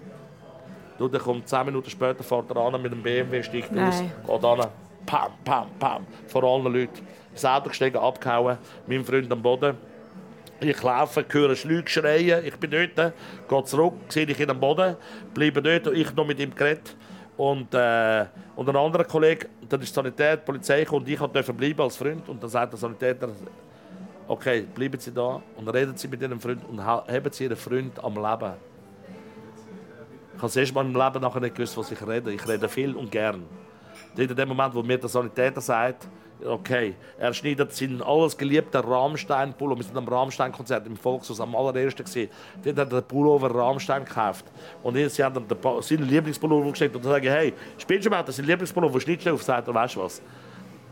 [1.02, 4.12] Du, der kommt 10 Minuten später, fährt er an mit dem BMW, steigt aus, Nein.
[4.24, 4.68] geht an,
[5.04, 7.04] pam, pam, pam, vor allen Leuten.
[7.32, 9.76] Ins Auto gestiegen, abgehauen, mein Freund am Boden.
[10.60, 13.14] Ich laufe, höre Schläge schreien, ich bin dort,
[13.48, 14.94] gehe zurück, sehe ich ihn am Boden,
[15.34, 16.94] bleibe dort und ich noch mit ihm geredet.
[17.36, 21.52] Und, äh, und ein anderer Kollege, dann ist die Sanität, die Polizei und ich durfte
[21.52, 22.28] bleiben als Freund.
[22.28, 23.28] Und dann sagt der Sanitäter,
[24.28, 27.98] okay, bleiben Sie da und reden Sie mit Ihrem Freund und haben Sie Ihren Freund
[28.04, 28.52] am Leben.
[30.42, 32.32] Habe das erste Mal im Leben nachher nicht gewusst, was ich rede.
[32.32, 33.44] Ich rede viel und gern.
[34.16, 36.08] In dem Moment, wo mir der Sanitäter sagt,
[36.44, 39.78] okay, er schneidet seinen alles geliebten Rammstein-Pullover.
[39.78, 42.04] Wir sind am Rammstein-Konzert im Volkshaus am allerersten.
[42.64, 44.46] Dort hat er den Pullover Rammstein gekauft.
[44.82, 49.00] Und sie haben ihm seinen Lieblingspullover gesteckt und sagen, hey, spielst du mal sein Lieblingspullover,
[49.00, 50.20] schneidest du auf, sagt er, weißt du was?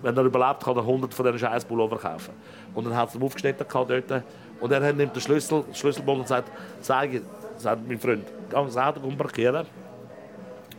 [0.03, 2.35] Wenn er überlebt, kann er 100 von diesen scheiß Pullover kaufen.
[2.75, 4.25] Und dann hat er ihn aufgeschnitten dort.
[4.61, 7.11] Und er nimmt den Schlüssel, Schlüsselbund und sagt, sag,
[7.57, 9.67] sagt mein Freund, geh das Auto parkieren.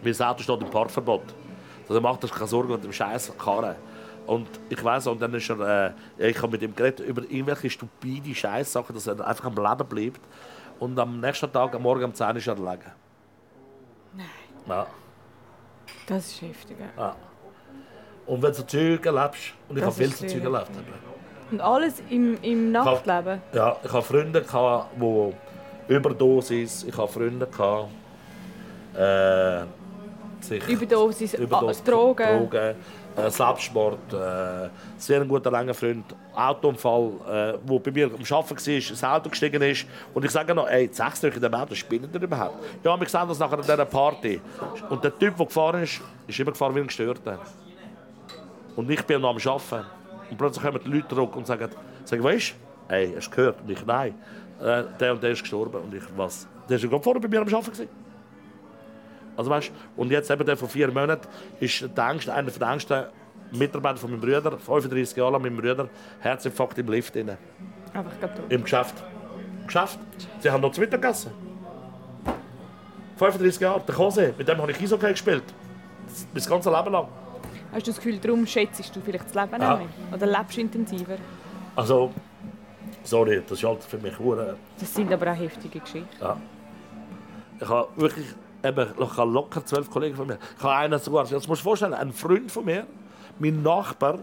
[0.04, 1.34] Mein Auto steht im Parkverbot.
[1.88, 3.76] Also macht euch keine Sorgen mit dem scheiß Karren.
[4.26, 7.70] Und ich weiß und dann ist er, äh, ich habe mit ihm geredet über irgendwelche
[7.70, 10.22] stupide Scheißsachen, dass er einfach am Leben bleibt.
[10.80, 12.92] Und am nächsten Tag, am Morgen um 10 Uhr, ist er erlegen.
[14.16, 14.26] Nein.
[14.68, 14.88] Ja.
[16.08, 16.78] Das ist heftig.
[16.98, 17.16] Ja.
[18.26, 20.72] Und wenn du so Züge erlebst, und ich habe viel zu Züge erlebt.
[21.52, 23.42] Und alles im, im Nachtleben?
[23.52, 29.64] Ich habe, ja, ich habe Freunde, die Überdosis, ich habe Freunde, die äh,
[30.40, 32.26] sich Überdosis, Überdosis Drogen.
[32.26, 32.76] Drogen
[33.16, 38.68] äh, Selbstmord, äh, sehr guter, langer Freund, Autounfall, äh, wo bei mir am Arbeiten war,
[38.68, 39.86] ins Auto gestiegen ist.
[40.14, 42.56] Und ich sage noch, ey, sechs in dem Auto, spinnen ihr überhaupt?
[42.84, 44.40] Ja, wir sehen das nachher an dieser Party.
[44.90, 47.40] Und der Typ, der gefahren ist, ist immer gefahren wie ein Gestörter.
[48.76, 49.86] Und ich bin noch am Arbeiten.
[50.30, 51.70] Und plötzlich kommen die Leute zurück und sagen,
[52.06, 52.56] sagen weißt
[52.88, 53.62] du, ey, hast du gehört?
[53.62, 54.16] Und ich, nein,
[54.62, 55.82] äh, der und der ist gestorben.
[55.82, 56.48] Und ich, was?
[56.70, 57.90] Der war gerade vorher bei mir am Arbeiten.
[59.36, 61.28] Also weißt, und jetzt eben der vor vier Monaten
[61.60, 63.06] ist der Angst, einer der engsten
[63.52, 67.16] Mitarbeiter von meinem Bruder, 35 Jahre lang, mein Bruder, Herzinfarkt im Lift.
[67.16, 67.38] Rein.
[67.94, 68.12] Einfach
[68.50, 68.96] Im Geschäft.
[69.60, 70.00] Im Geschäft.
[70.40, 71.32] Sie haben noch zu Mittagessen.
[73.18, 75.44] 35 Jahre, der Kose, mit dem habe ich Eishockey gespielt.
[76.08, 77.08] Das, das ganze Leben lang.
[77.72, 79.78] Hast du das Gefühl, darum schätzt du vielleicht das Leben ja.
[79.78, 80.18] nicht mehr?
[80.18, 81.18] Oder lebst du intensiver?
[81.76, 82.12] Also,
[83.04, 84.58] sorry, das ist halt für mich hure.
[84.80, 86.08] Das sind aber auch heftige Geschichten.
[86.20, 86.38] Ja.
[87.60, 88.26] Ich habe wirklich
[88.64, 90.38] eben, ich habe locker zwölf Kollegen von mir.
[90.58, 92.86] Ich habe einen sogar, jetzt musst du vorstellen, ein Freund von mir,
[93.40, 94.20] mein Nachbar,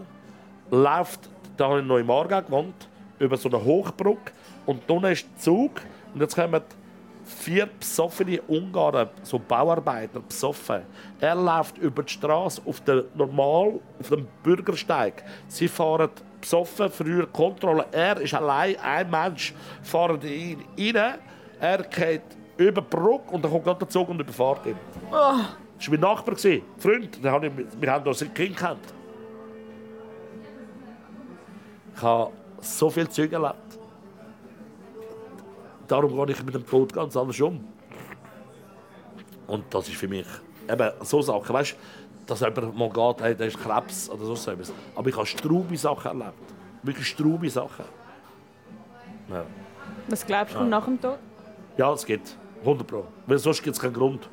[0.71, 4.31] läuft, da in Neumarga gewohnt, über so eine Hochbrücke
[4.65, 5.81] und da ist der Zug
[6.13, 6.61] und jetzt kommen
[7.29, 10.81] vier besoffene Ungarn, so Bauarbeiter, besoffen.
[11.19, 15.23] Er läuft über die Straße auf den normal, auf dem Bürgersteig.
[15.47, 16.09] Sie fahren
[16.41, 17.85] besoffen, früher Kontrolle.
[17.91, 21.19] Er ist allein, ein Mensch, fahren rein.
[21.59, 22.21] Er geht
[22.57, 24.75] über die Brücke und dann kommt gerade der Zug und überfährt ihn.
[25.11, 25.39] Oh.
[25.77, 27.23] Das war mein Nachbar, Freund.
[27.23, 28.79] Den habe ich, wir haben uns als Kind kennt.
[31.95, 33.68] Ich habe so viel Zeug erlebt.
[35.89, 37.67] Darum gehe ich mit dem Tod ganz anders um.
[39.47, 40.27] Und das ist für mich
[40.69, 41.75] eben so Sachen, weißt
[42.27, 44.71] dass jemand mal geht, hey, der ist Krebs oder so etwas.
[44.95, 46.53] Aber ich habe straube Sachen erlebt.
[46.83, 47.85] Wirklich straube Sachen.
[49.29, 49.45] Ja.
[50.07, 50.65] Was glaubst du ja.
[50.65, 51.17] nach dem Tod?
[51.75, 52.37] Ja, es geht.
[52.61, 53.05] 100 Pro.
[53.25, 54.29] Weil sonst gibt es keinen Grund.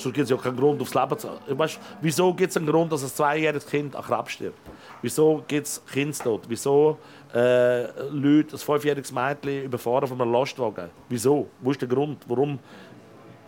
[0.00, 2.90] Sonst gibt es ja keinen Grund, aufs Leben zu weißt, Wieso gibt es einen Grund,
[2.90, 4.58] dass ein zweijähriges Kind an Krebs stirbt?
[5.02, 6.42] Wieso gibt es Kindstod?
[6.48, 6.98] Wieso
[7.34, 10.88] äh, Leute, ein fünfjähriges Mädchen überfahren von einem Lastwagen?
[11.08, 11.48] Wieso?
[11.60, 12.24] Wo ist der Grund?
[12.26, 12.58] Warum?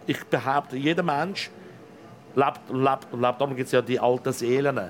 [0.07, 1.51] Ich behaupte, jeder Mensch
[2.35, 3.41] lebt und lebt und lebt.
[3.41, 4.81] Darum gibt es ja die alten Seelen.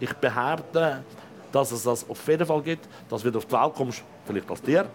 [0.00, 1.04] Ich behaupte,
[1.52, 4.62] dass es das auf jeden Fall gibt, dass du auf die Welt kommst, vielleicht als
[4.62, 4.86] Tier,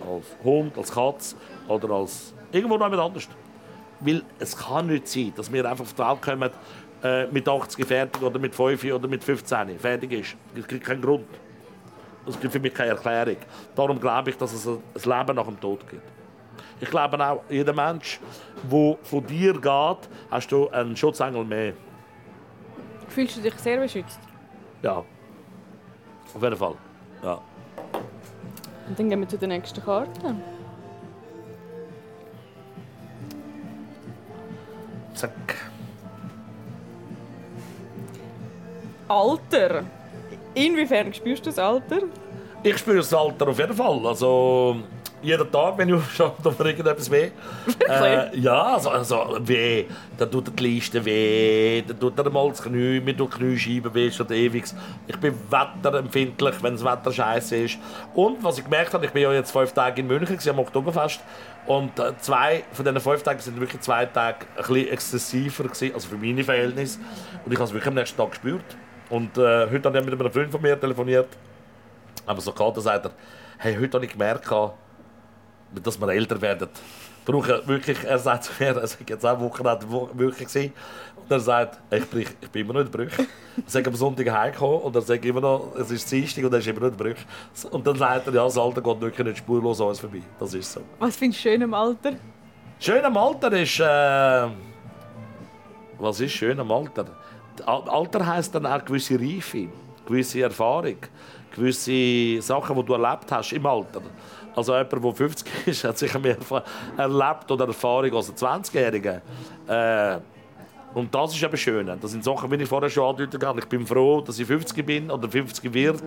[0.00, 1.36] als Hund, als Katz
[1.68, 3.28] oder als Irgendwo noch jemand anders.
[4.00, 6.50] Weil es kann nicht sein, dass wir einfach auf die Welt kommen,
[7.02, 10.36] äh, mit 80 fertig oder mit 5 oder mit 15 fertig ist.
[10.54, 11.26] Es gibt keinen Grund.
[12.26, 13.36] Es gibt für mich keine Erklärung.
[13.74, 16.02] Darum glaube ich, dass es ein Leben nach dem Tod gibt.
[16.80, 18.20] Ich glaube auch, jeder Mensch,
[18.70, 21.72] der von dir geht, hast du einen Schutzengel mehr.
[23.08, 24.20] Fühlst du dich sehr beschützt?
[24.82, 25.04] Ja.
[26.34, 26.74] Auf jeden Fall.
[27.22, 27.40] Ja.
[28.88, 30.36] Und dann gehen wir zu der nächsten Karte.
[35.16, 35.56] Zack.
[39.08, 39.84] Alter.
[40.54, 42.00] Inwiefern spürst du das Alter?
[42.62, 44.06] Ich spüre das Alter auf jeden Fall.
[44.06, 44.76] Also
[45.26, 47.30] jeden Tag, wenn ich schon da irgendetwas weh.
[47.88, 49.86] Äh, ja, also, also weh.
[50.16, 53.92] Dann tut die Liste weh, dann tut er mal das Knie, mir tut die Kniescheibe
[53.92, 54.64] weh, schon ewig.
[55.06, 57.78] Ich bin wetterempfindlich, wenn das Wetter scheiße ist.
[58.14, 61.20] Und was ich gemerkt habe, ich bin ja jetzt fünf Tage in München am Oktoberfest
[61.66, 65.94] und äh, zwei von diesen fünf Tagen sind wirklich zwei Tage ein bisschen exzessiver gewesen,
[65.94, 67.00] also für meine Verhältnisse.
[67.44, 68.76] Und ich habe es wirklich am nächsten Tag gespürt.
[69.10, 71.28] Und äh, heute habe ich mit einem Freund von mir telefoniert.
[72.24, 73.10] Aber so kalt, sagt er,
[73.58, 74.46] hey, heute habe ich gemerkt,
[75.82, 76.68] dass wir älter werden.
[77.24, 80.72] Brauche wirklich, er sagt zu mir, es ist jetzt auch Wochenende wirklich gewesen.
[81.16, 83.26] Und er sagt, ich bin, ich bin immer noch in Brüche.
[83.56, 86.60] Ich sage am Sonntag heimgekommen und er sagt immer noch, es ist Dienstag und er
[86.60, 87.24] ist immer noch in Brüche.
[87.70, 90.22] Und dann sagt er, ja, das Alter geht wirklich nicht spurlos an uns vorbei.
[90.38, 90.82] Das ist so.
[91.00, 92.12] Was findest du schön am Alter?
[92.78, 94.48] Schön am Alter ist, äh,
[95.98, 97.06] was ist schön am Alter?
[97.64, 99.68] Alter heisst dann auch gewisse Reife,
[100.06, 100.98] gewisse Erfahrung,
[101.54, 104.02] gewisse Sachen, die du erlebt hast im Alter.
[104.56, 106.38] Also jemand, der 50 ist, hat sicher mehr
[106.96, 109.20] erlebt oder Erfahrung als ein 20-Jähriger.
[109.68, 110.20] Äh,
[110.94, 111.92] und das ist eben schön.
[112.00, 113.60] Das sind Sachen, wie ich vorher schon angedeutet habe.
[113.60, 116.02] Ich bin froh, dass ich 50 bin oder 50 wird.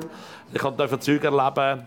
[0.52, 1.86] Ich durfte Züge erleben.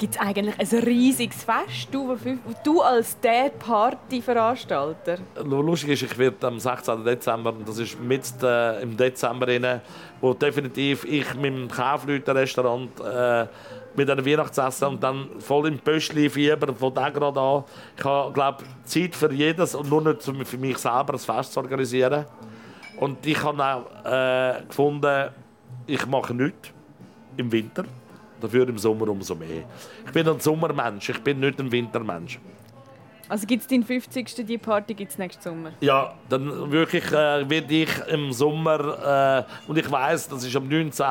[0.00, 2.16] Gibt es eigentlich ein riesiges Fest, du,
[2.64, 5.18] du als der Partyveranstalter?
[5.44, 7.04] Lustig ist, ich werde am 16.
[7.04, 9.82] Dezember, das ist mit äh, im Dezember, rein,
[10.22, 13.46] wo definitiv ich mit dem Kaufleuten-Restaurant äh,
[13.96, 17.64] mit einem Weihnachtsessen und dann voll im Pöstli-Fieber von da gerade an.
[17.96, 21.60] Ich habe, glaube Zeit für jedes und nur nicht für mich selber ein Fest zu
[21.60, 22.24] organisieren.
[22.98, 25.30] Und ich habe auch äh, gefunden,
[25.86, 26.70] ich mache nichts
[27.36, 27.84] im Winter
[28.40, 29.64] dafür im Sommer umso mehr.
[30.06, 32.38] Ich bin ein Sommermensch, ich bin nicht ein Wintermensch.
[33.30, 34.44] Also gibt es deinen 50.
[34.44, 35.70] die Party gibt's nächsten Sommer?
[35.80, 40.66] Ja, dann wirklich äh, werde ich im Sommer äh, und ich weiß, das ist am
[40.68, 41.04] 19.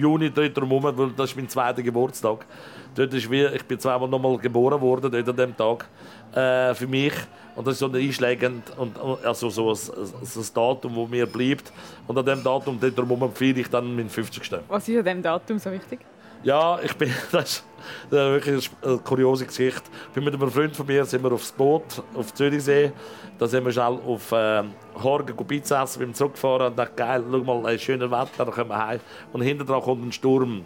[0.00, 2.46] Juni dort rum, weil das ist mein zweiter Geburtstag.
[2.94, 5.88] Dort ist wie, ich bin zweimal noch mal geboren worden dort an dem Tag
[6.32, 7.14] äh, für mich
[7.56, 11.72] und das ist so einschlägend und also so ein, ein, Datum, das mir bleibt
[12.06, 14.52] und an dem Datum dort rum feiere ich dann meinen 50.
[14.68, 15.98] Was ist an dem Datum so wichtig?
[16.46, 17.64] Ja, ich bin, das ist
[18.12, 19.82] wirklich eine kuriose Geschichte.
[20.10, 22.92] Ich bin mit einem Freund von mir sind wir aufs Boot auf Zürichsee.
[23.36, 24.62] Da sind wir schnell auf äh,
[25.02, 28.70] Horgen Pizza essen, beim Zurückfahren und dachte, geil, schau mal, ein schönes Wetter, dann kommen
[28.70, 29.00] wir heim.
[29.32, 30.64] Und hinten dran kommt ein Sturm.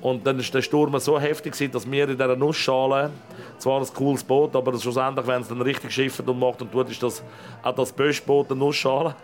[0.00, 3.10] Und dann war der Sturm so heftig, dass wir in dieser Nussschale,
[3.58, 6.88] zwar ein cooles Boot, aber schlussendlich, wenn es dann richtig schifft und macht und tut,
[6.88, 7.24] ist das
[7.64, 9.16] auch das beste Boot eine Nussschale.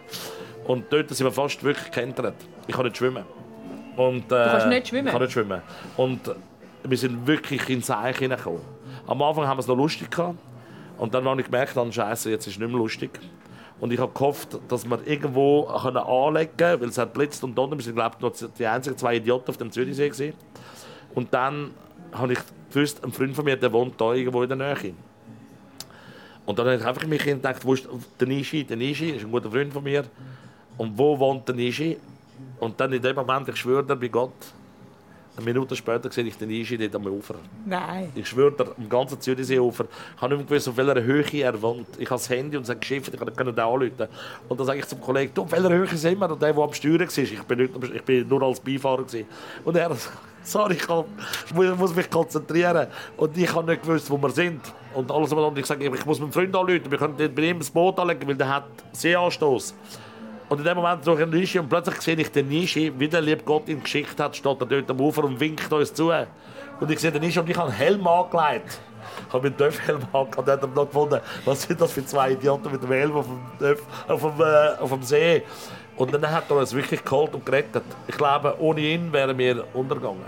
[0.66, 2.34] Und dort sind wir fast wirklich gekentert.
[2.66, 3.24] Ich kann nicht schwimmen.
[3.96, 5.06] Und, äh, du kannst nicht schwimmen?
[5.06, 5.62] Ich kann nicht schwimmen.
[5.96, 6.20] Und
[6.84, 8.60] wir sind wirklich ins Eich hineingekommen.
[9.06, 10.38] Am Anfang haben wir es noch lustig gehabt.
[10.98, 13.10] Und dann habe ich gemerkt, dann, Scheiße, jetzt ist es nicht mehr lustig.
[13.80, 17.56] Und ich habe gehofft, dass wir irgendwo können anlegen können, weil es hat blitzt und
[17.56, 17.78] donnert.
[17.78, 20.08] Wir sind, glaube ich, die einzigen zwei Idioten auf dem Zürichsee.
[20.08, 20.34] Gewesen.
[21.14, 21.72] Und dann
[22.12, 22.38] habe ich
[22.72, 24.94] gewusst, ein Freund von mir, der wohnt da irgendwo in der Nähe.
[26.46, 27.88] Und dann habe ich einfach mich gedacht, wo ist
[28.20, 28.64] der Nishi?
[28.64, 30.04] Der Nishi ist ein guter Freund von mir.
[30.76, 31.98] Und wo wohnt der Nishi?
[32.60, 34.32] Und dann in dem Moment, ich schwöre dir bei Gott,
[35.34, 37.36] eine Minute später sehe ich den Einschi dort am Ufer.
[37.64, 38.12] Nein.
[38.14, 39.86] Ich schwöre dir, am ganzen Zürichseeufer.
[40.14, 41.88] Ich habe nicht mehr gewusst, auf welcher Höhe er wohnt.
[41.98, 44.08] Ich habe das Handy und sage Geschäft, ich kann den anrufen.
[44.48, 46.30] Und dann sage ich zum Kollegen, du, auf welcher Höhe sind wir?
[46.30, 49.04] Und der, der am Steuern war, ich bin, nicht, ich bin nur als Beifahrer.
[49.04, 49.26] Gewesen.
[49.64, 49.96] Und er
[50.42, 51.04] sorry, ich, kann,
[51.46, 52.88] ich muss mich konzentrieren.
[53.16, 54.60] Und ich habe nicht gewusst, wo wir sind.
[54.92, 57.70] Und alles und ich sage, ich muss meinen Freund anrufen, wir können bei ihm das
[57.70, 59.74] Boot anlegen, weil der hat Seeanstoß.
[60.52, 63.22] Und in dem Moment durch ein Nische und plötzlich sehe ich den Nische, wie der
[63.22, 66.12] liebe Gott in Geschichte hat, steht er dort am Ufer und winkt uns zu.
[66.78, 68.78] Und ich sehe den Nische und ich habe einen Helm angelegt.
[69.28, 72.32] Ich habe mir einen Döff-Helm angelegt und hat noch gefunden, was sind das für zwei
[72.32, 75.42] Idioten mit dem Helm auf dem, Döff, auf dem, äh, auf dem See.
[75.96, 77.84] Und dann hat er uns wirklich geholt und gerettet.
[78.06, 80.20] Ich glaube, ohne ihn wären wir untergegangen.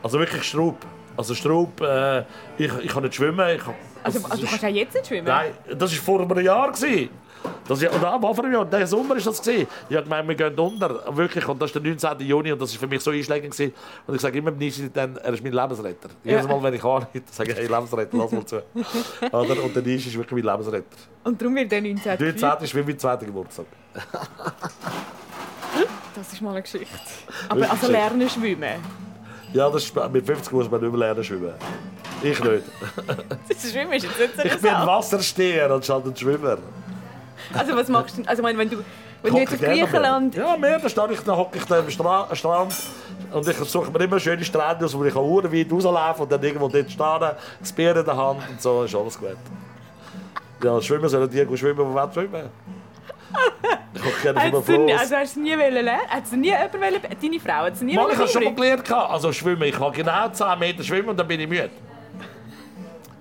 [0.00, 0.76] Also wirklich Strub.
[1.16, 2.20] Also Strub, äh,
[2.56, 3.48] ich, ich kann nicht schwimmen.
[3.48, 3.62] Ich,
[4.04, 5.26] also, also, du kannst ja jetzt nicht schwimmen?
[5.26, 6.70] Nein, das war vor einem Jahr.
[6.70, 7.25] Gewesen.
[7.68, 9.42] Das, und am Anfang ja, der Sommer war das.
[9.42, 9.66] Gewesen.
[9.88, 11.16] Ich habe gemeint, wir gehen unter.
[11.16, 11.46] Wirklich.
[11.48, 12.26] Und das ist der 19.
[12.26, 13.52] Juni und das war für mich so einschlägend.
[13.52, 13.74] Gewesen.
[14.06, 16.10] Und ich sage immer, dann, er ist mein Lebensretter.
[16.22, 18.56] Jedes Mal, wenn ich anrufe, sage ich, hey, Lebensretter, lass mal zu.
[19.32, 19.62] Oder?
[19.62, 20.96] Und der Nisch ist wirklich mein Lebensretter.
[21.24, 22.18] Und darum wird der 19.
[22.18, 22.64] Der 19.
[22.64, 23.66] ist wie mein zweiter Geburtstag.
[26.14, 26.94] das ist mal eine Geschichte.
[27.48, 28.74] Aber also lernen schwimmen?
[29.52, 31.54] Ja, das ist, mit 50 muss man nicht mehr lernen schwimmen.
[32.22, 32.64] Ich nicht.
[33.48, 36.58] das Schwimmen ist jetzt nicht so Ich bin Wassersteher anstatt ein Schwimmer.
[37.52, 38.22] Also was machst du?
[38.26, 38.84] Also wenn du,
[39.22, 40.34] wenn du jetzt auf Griechenland...
[40.34, 42.74] Ja, mehr, dann stehe ich, dann hocke ich da am Stra Strand
[43.32, 46.42] und ich suche mir immer schöne Strände aus, wo ich Uhren weit rauslaufen und dann
[46.42, 47.30] irgendwo dort stehen,
[47.60, 49.36] das Bier in der Hand und so, ist alles gut.
[50.62, 52.50] Ja, schwimmen sollen die schwimmen, die wollen schwimmen.
[53.34, 54.92] Habe keine von Floß.
[55.00, 56.00] Also hast du nie lernen
[56.40, 58.92] nie jemanden wollen, Deine Frau hat nie Mal, ich habe schon mal gelernt.
[58.92, 61.70] Also schwimmen, ich kann genau 10 Meter schwimmen und dann bin ich müde.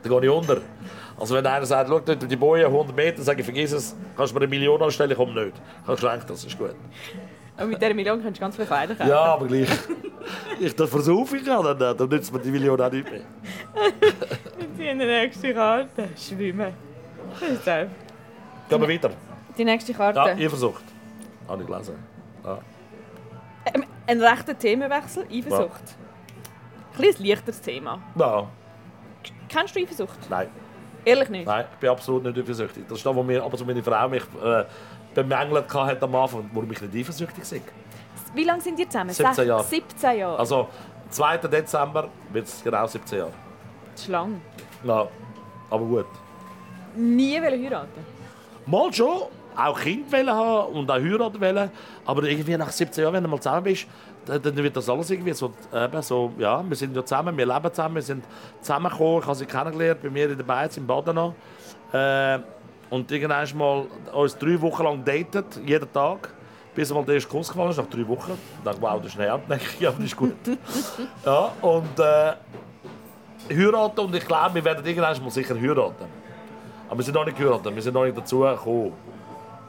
[0.03, 0.57] Dann gehe ich unter.
[1.17, 4.31] Also wenn einer sagt, schau dort die Boje 100 Meter, sage ich, vergiss es, kannst
[4.33, 5.55] du mir eine Million anstellen, ich komme nicht.
[5.81, 6.75] Ich habe geschenkt, das ist gut.
[7.57, 9.09] Und mit dieser Million kannst du ganz viel Feiern kaufen.
[9.09, 9.69] Ja, aber gleich.
[10.59, 13.21] ich das versuche ich ja, dann, dann nützt mir die Million auch nicht mehr.
[14.77, 16.09] Die nächste Karte.
[16.17, 16.73] Schwimmen.
[17.39, 19.11] Das ist Gehen wir weiter.
[19.57, 20.19] Die nächste Karte.
[20.19, 20.83] Ja, ihr versucht.
[21.47, 21.95] Habe ich gelesen.
[22.43, 22.59] Ja.
[23.73, 25.95] Ähm, ein rechter Themenwechsel, Eifersucht.
[26.93, 28.01] Ein bisschen ein leichteres Thema.
[28.15, 28.47] Ja,
[29.47, 30.29] Kennst du Eifersucht?
[30.29, 30.49] nein.
[31.05, 31.45] Ehrlich nicht?
[31.45, 32.83] Nein, ich bin absolut nicht eifersüchtig.
[32.89, 34.63] Das ist das, wo mir, aber so meine Frau mich äh,
[35.13, 37.61] bemängelt hat am Anfang, warum ich nicht eifersüchtig bin.
[38.33, 39.11] Wie lange sind ihr zusammen?
[39.11, 39.63] 17 Sech- Jahre.
[39.63, 40.39] 17 Jahre.
[40.39, 40.67] Also,
[41.11, 41.37] 2.
[41.37, 43.31] Dezember wird es genau 17 Jahre.
[43.93, 44.41] Das ist lang.
[44.83, 45.07] Ja,
[45.69, 46.05] aber gut.
[46.95, 48.05] Nie wollen heiraten.
[48.65, 49.21] Mal schon,
[49.55, 51.71] auch Kind wollen haben und auch heiraten wollen,
[52.05, 53.85] aber irgendwie nach 17 Jahren, wenn du mal zusammen bist,
[54.25, 57.45] dann dann wird das alles irgendwie so, eben so, ja, wir sind ja zusammen, wir
[57.45, 58.23] leben zusammen, wir sind
[58.61, 61.33] zusammengekommen, ich habe sie kennengelernt, bei mir in der Beiz im Badenau.
[61.91, 62.39] Äh,
[62.89, 66.29] und irgendwann mal uns drei Wochen lang datet, jeden Tag,
[66.73, 68.37] bis mal der erste Kuss gefallen ist, nach drei Wochen.
[68.63, 70.35] Dachte, wow, das ist näher, denke ich, ja, das ist gut.
[71.25, 72.33] ja, und äh,
[73.49, 76.05] heiraten und ich glaube, wir werden irgendwann mal sicher heiraten.
[76.87, 78.93] Aber wir sind noch nicht geheiratet, wir sind noch nicht dazu gekommen.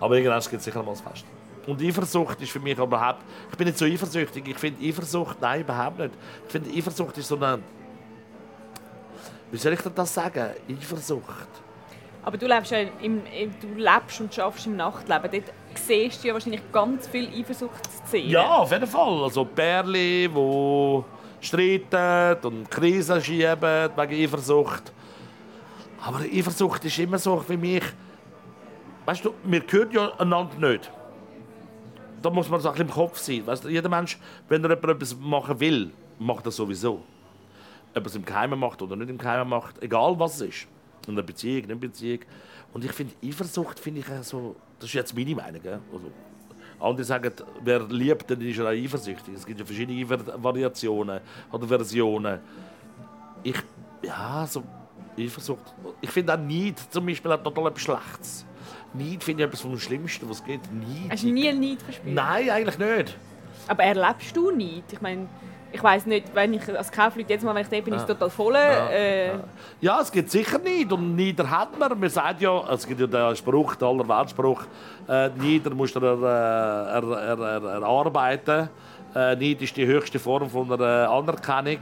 [0.00, 1.24] Aber irgendwann gibt es sicher mal ein Fest.
[1.66, 3.22] Und Eifersucht ist für mich überhaupt...
[3.50, 4.46] Ich bin nicht so eifersüchtig.
[4.46, 5.40] Ich finde Eifersucht...
[5.40, 6.14] Nein, überhaupt nicht.
[6.46, 7.58] Ich finde Eifersucht ist so eine...
[9.50, 10.50] Wie soll ich denn das sagen?
[10.70, 11.48] Eifersucht.
[12.22, 13.22] Aber du lebst, ja im,
[13.60, 15.30] du lebst und schaffst im Nachtleben.
[15.30, 18.30] Dort siehst du ja wahrscheinlich ganz viele Eifersuchtsszenen.
[18.30, 19.24] Ja, auf jeden Fall.
[19.24, 21.04] Also Pärchen, die
[21.40, 24.92] streiten und Krisen schieben wegen Eifersucht.
[26.04, 27.84] Aber Eifersucht ist immer so für mich...
[29.04, 30.90] Weißt du, wir hören ja einander nicht.
[32.26, 33.46] Da muss man so ein im Kopf sein.
[33.46, 36.94] Weißt jeder Mensch, wenn er etwas machen will, macht das sowieso.
[37.94, 40.66] Ob er es im Geheimen macht oder nicht im Geheimen macht, egal was es ist.
[41.06, 42.18] In einer Beziehung, in einer Beziehung.
[42.74, 45.62] Und ich finde, Eifersucht finde ich so, das ist jetzt meine Meinung.
[45.62, 45.78] gell?
[45.92, 46.10] Also,
[46.80, 47.30] andere sagen,
[47.62, 49.32] wer liebt, dann ist er auch eifersüchtig.
[49.32, 51.20] Es gibt ja verschiedene Ver- Variationen
[51.52, 52.40] oder Versionen.
[53.44, 53.54] Ich,
[54.02, 54.64] ja, so
[55.16, 55.72] Eifersucht.
[56.00, 58.44] Ich finde auch Neid zum Beispiel auch total etwas Schlechtes.
[58.94, 60.60] Neid finde ich etwas vom Schlimmsten, was es geht.
[60.72, 61.10] Neid.
[61.12, 62.14] Hast du nie einen Neid verspürt?
[62.14, 63.16] Nein, eigentlich nicht.
[63.68, 64.84] Aber erlebst du Neid?
[64.90, 65.26] Ich meine,
[65.72, 68.06] ich weiss nicht, wenn ich als Kaufleute jedes Mal, wenn ich da bin, ist es
[68.06, 68.54] total voll.
[68.54, 69.32] äh,
[69.80, 70.90] Ja, es gibt sicher nicht.
[70.92, 71.98] Und Nieder hat man.
[71.98, 74.62] Man sagt ja, es gibt ja den Spruch, den Allerweltspruch,
[75.08, 78.68] äh, Nieder musst du er, äh, er, er, er, erarbeiten.
[79.14, 81.80] Äh, Neid ist die höchste Form von einer Anerkennung.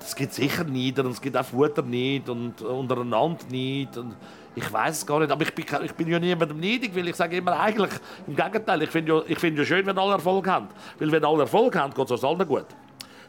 [0.00, 3.96] Es gibt sicher Nieder und es gibt auch Futter nicht und untereinander nicht.
[3.96, 4.14] Und
[4.54, 7.16] ich weiß es gar nicht, aber ich bin, ich bin ja niemandem neidig, weil ich
[7.16, 7.92] sage immer eigentlich,
[8.26, 10.68] im Gegenteil, ich finde ja, ich finde ja schön, wenn alle Erfolg haben.
[10.98, 12.66] Weil wenn alle Erfolg haben, geht es uns allen gut.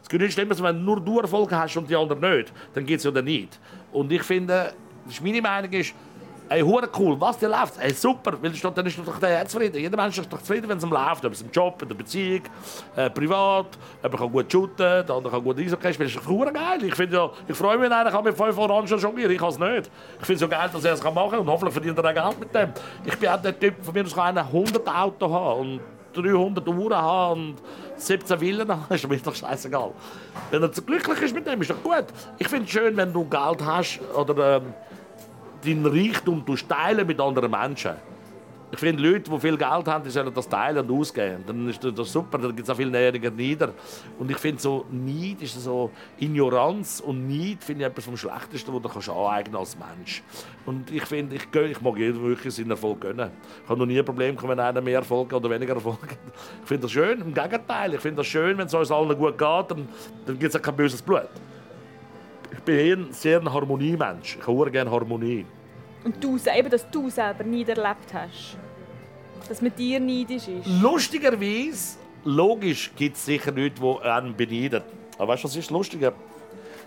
[0.02, 2.86] Es geht nicht schlimm, dass wenn nur du Erfolg hast und die anderen nicht, dann
[2.86, 3.58] geht es ja dann nicht.
[3.92, 4.72] Und ich finde,
[5.20, 5.94] meine Meinung ist,
[6.48, 9.46] ey, hure cool, was dir läuft, ey, super, weil es steht- dann ist doch der
[9.46, 9.78] zufrieden.
[9.78, 11.94] Jeder Mensch ist doch zufrieden, wenn es ihm läuft, ob es im Job, in der
[11.94, 12.42] Beziehung,
[12.96, 13.66] äh, privat,
[14.02, 16.84] ob er kann gut shooten, der andere kann gut Eishockey spielen, das ist doch geil.
[16.84, 19.58] Ich ja, ich freue mich, wenn einer kann mit fünf Orangen jonglieren, ich kann es
[19.58, 19.90] nicht.
[20.20, 22.14] Ich finde es so geil, dass er es kann machen und hoffentlich verdient er auch
[22.32, 22.72] Geld mit dem.
[23.04, 25.80] Ich bin auch der Typ, von mir aus kann einer 100 Auto haben und
[26.14, 27.56] 300 Uhren haben und
[27.96, 29.90] 17 Villen haben, ist mir doch scheißegal.
[30.50, 32.06] Wenn er glücklich ist mit dem, ist doch gut.
[32.38, 34.74] Ich finde es schön, wenn du Geld hast oder ähm,
[35.64, 37.92] deinen Reichtum teilen mit anderen Menschen.
[38.72, 41.44] Ich finde, Leute, die viel Geld haben, die sollen das teilen und ausgeben.
[41.46, 43.72] Dann ist das super, dann gibt es auch viel Nähriger nieder.
[44.18, 48.74] Und ich finde, so Neid ist so Ignoranz und Neid finde ich etwas vom Schlechtesten,
[48.74, 50.22] was du kannst aneignen als Mensch.
[50.66, 53.30] Und ich finde, ich, ich mag jedem wirklich seinen Erfolg gönnen.
[53.62, 56.18] Ich habe noch nie ein Problem, wenn einer mehr Erfolg oder weniger Erfolg hat.
[56.62, 57.94] Ich finde das schön, im Gegenteil.
[57.94, 59.88] Ich finde das schön, wenn es uns allen gut geht, dann,
[60.26, 61.28] dann gibt es kein böses Blut.
[62.52, 64.38] Ich bin eher ein sehr ein Harmoniemensch.
[64.40, 65.46] Ich habe gerne Harmonie.
[66.04, 68.56] Und du, eben, dass du selber Neid erlebt hast.
[69.48, 70.66] Dass mit dir neidisch ist.
[70.80, 74.82] Lustigerweise, logisch gibt es sicher Leute, die einen beneiden.
[75.18, 76.12] Aber weißt du, was ist lustiger?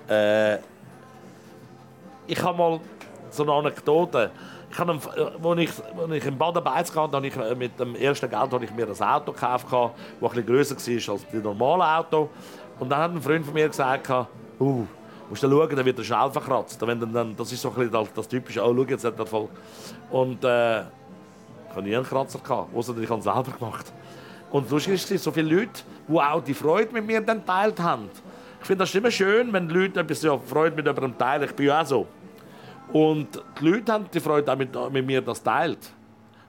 [0.10, 0.58] Äh,
[2.28, 2.80] ich habe mal
[3.30, 4.32] so eine Anekdote.
[4.72, 5.70] Ich habe, einen- äh, als ich,
[6.00, 8.88] als ich in Baden-Beiz kam, habe ich äh, mit dem ersten Geld habe ich mir
[8.88, 9.92] ein Auto gekauft, das
[10.32, 12.30] bisschen grösser war als die normalen Auto.
[12.80, 14.10] Und dann hat ein Freund von mir gesagt,
[14.60, 14.86] uh,
[15.30, 16.86] musst du schauen, dann wird er schnell verkratzt.
[16.86, 19.26] Wenn dann, dann, das ist so ein das, das typische, oh, schau, jetzt hat er
[19.26, 19.48] voll.
[20.12, 20.86] Und äh, ich
[21.70, 23.92] hatte nie einen Kratzer, gehabt, ich habe ihn selber gemacht.
[24.52, 28.10] Und lustig ist, so viele Leute, die auch die Freude mit mir dann teilt haben.
[28.60, 31.44] Ich finde das immer schön, wenn Leute etwas ja, Freude mit jemandem teilen.
[31.44, 32.08] Ich bin ja auch so.
[32.92, 33.28] Und
[33.62, 35.78] die Leute haben die Freude auch mit, mit mir das teilt.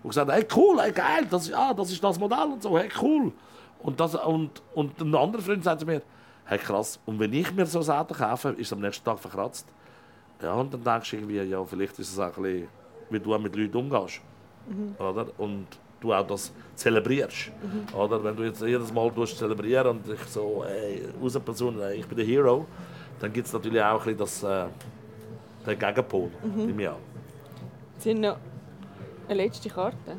[0.02, 2.78] Und gesagt, hey, cool, hey, geil, das, ist- ah, das ist das Modell und so,
[2.78, 3.30] hey, cool.
[3.82, 6.00] Und, das, und, und ein anderer Freund sagt zu mir,
[6.50, 9.20] hey, krass, und wenn ich mir so ein Auto kaufe, ist es am nächsten Tag
[9.20, 9.68] verkratzt.
[10.42, 12.68] Ja, und dann denkst du irgendwie, ja, vielleicht ist es auch ein bisschen,
[13.08, 14.20] wie du mit Leuten umgehst.
[14.98, 15.26] Oder?
[15.38, 15.66] Und
[16.00, 17.52] du auch das zelebrierst.
[17.96, 18.24] Oder?
[18.24, 22.06] Wenn du jetzt jedes Mal tust zelebrieren und ich so, ey, aus einer Person, ich
[22.06, 22.66] bin der Hero,
[23.20, 24.66] dann gibt es natürlich auch ein bisschen das, äh,
[25.66, 26.96] den Gegenpol bei mir.
[27.96, 28.38] Es sind noch
[29.28, 30.16] eine letzte Karte.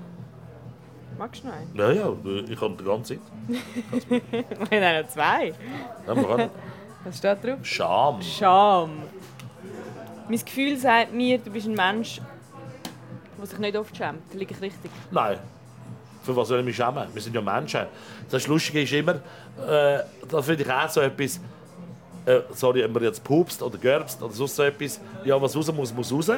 [1.17, 1.67] Magst du noch eine?
[1.75, 2.13] Ja, ja,
[2.49, 3.21] ich habe die ganze Zeit.
[4.69, 5.53] Wir haben noch zwei.
[6.07, 6.49] Ja, wir können.
[7.03, 7.59] Was steht drauf?
[7.63, 8.21] Scham.
[8.21, 8.91] Scham.
[10.29, 12.21] Mein Gefühl sagt mir, du bist ein Mensch,
[13.37, 14.33] der sich nicht oft schämt.
[14.33, 14.91] Liege ich richtig?
[15.09, 15.37] Nein.
[16.23, 17.07] Für was soll ich mich schämen?
[17.11, 17.87] Wir sind ja Menschen.
[18.29, 19.99] Das Lustige ist immer, äh,
[20.29, 21.39] da finde ich auch so etwas,
[22.25, 25.71] äh, sorry, ob man jetzt pupst oder gerbst oder sonst so etwas, ja, was raus
[25.73, 26.31] muss, muss raus.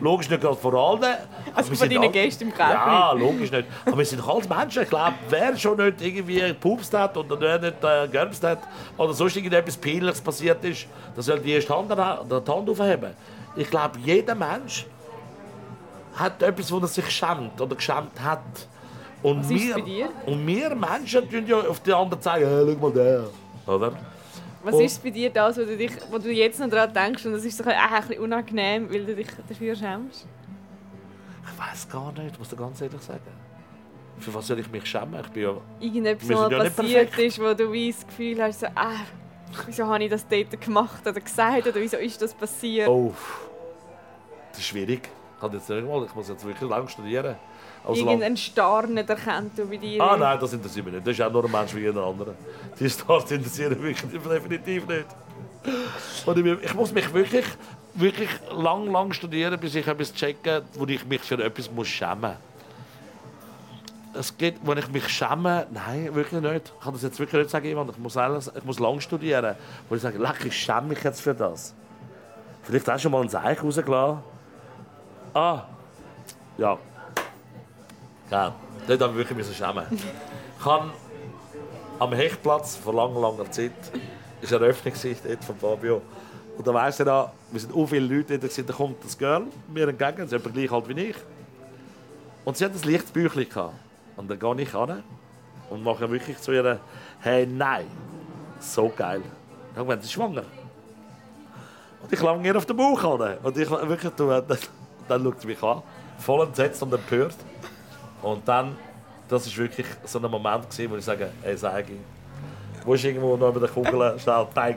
[0.00, 1.14] Logisch nicht gerade vor allen.
[1.54, 3.64] Also Wir von deinen Gästen im Kauf Ja, logisch nicht.
[3.86, 4.82] Aber wir sind doch alles Menschen.
[4.82, 8.58] Ich glaube, wer schon nicht irgendwie gepupst hat oder wer nicht äh, gerbst hat
[8.98, 10.86] oder sonst irgendetwas Peinliches passiert ist,
[11.16, 13.10] der soll die erste Hand, an- die Hand aufheben.
[13.56, 14.84] Ich glaube, jeder Mensch
[16.16, 18.40] hat etwas, wo er sich schämt oder geschämt hat.
[19.22, 20.08] Und Was ist wir?
[20.26, 23.24] Und wir Menschen tun ja auf die anderen zeigen, hey, schau mal der.
[23.66, 23.92] Oder?
[24.64, 27.26] Was Und- ist bei dir das, wo du, dich, wo du jetzt noch daran denkst
[27.26, 30.26] und das ist so ein, ein bisschen unangenehm, weil du dich dafür schämst?
[31.46, 33.20] Ich weiß gar nicht, muss ich ganz ehrlich sagen.
[34.18, 35.20] Für was soll ich mich schämen?
[35.20, 35.56] Ich bin ja...
[35.80, 39.00] Irgendetwas mal ja passiert ist, wo du wie das Gefühl hast, so, ah,
[39.66, 42.88] wieso habe ich das dort gemacht oder gesagt oder wieso ist das passiert?
[42.88, 43.12] Oh,
[44.50, 45.10] das ist schwierig.
[45.44, 47.36] Ich, kann jetzt nicht mal, ich muss jetzt wirklich lange studieren.
[47.86, 50.02] Also lang- Irgendein Star nicht erkennt du bei dir.
[50.02, 51.06] Ah nein, das interessiert mich nicht.
[51.06, 52.34] Das ist auch nur ein Mensch wie jeder andere.
[52.80, 55.06] Die Stars interessieren mich definitiv nicht.
[56.26, 57.44] Und ich, ich muss mich wirklich,
[57.94, 62.36] wirklich lang, lang studieren, bis ich etwas checke, wo ich mich für etwas muss schämen
[64.16, 66.72] es geht, wenn ich mich schäme, nein, wirklich nicht.
[66.78, 67.90] Ich kann das jetzt wirklich nicht sagen, jemand.
[67.90, 69.56] Ich muss, alles, ich muss lang studieren,
[69.88, 71.74] wo ich sage, leck, ich schäme mich jetzt für das.
[72.62, 74.22] Vielleicht hast du schon mal ein Zeichen rausgelassen.
[75.34, 75.64] Ah,
[76.56, 76.78] ja.
[78.30, 78.54] Ja,
[78.86, 79.84] dort habe ich wirklich schämen.
[79.90, 80.92] Ich habe
[81.98, 83.72] am Hechtplatz vor langer, langer Zeit
[84.40, 86.02] ist eine Eröffnung von Fabio.
[86.56, 89.42] Und da weisst du ja, wir sind auch viele Leute gewesen, da kommt das Girl
[89.66, 91.16] mir entgegen, sie ist etwa gleich alt wie ich.
[92.44, 93.74] Und sie hat ein leichtes Büchlein gehabt.
[94.16, 95.02] Und dann gehe ich an
[95.68, 96.78] und mache wirklich zu ihr,
[97.18, 97.86] hey, nein,
[98.60, 99.22] so geil.
[99.72, 100.44] Ich gemeint, sie ist schwanger.
[102.02, 103.38] Und ich lange ihr auf den Bauch an.
[103.42, 104.30] Und ich wirklich, du,
[105.08, 105.82] dann, schaut sie mich an,
[106.18, 107.36] voll entsetzt und empört.
[108.22, 108.76] Und dann,
[109.28, 111.94] das war wirklich so ein Moment, gewesen, wo ich sage, ey, sage
[112.84, 114.76] wo ist irgendwo noch über der Kugel, schnell, bang.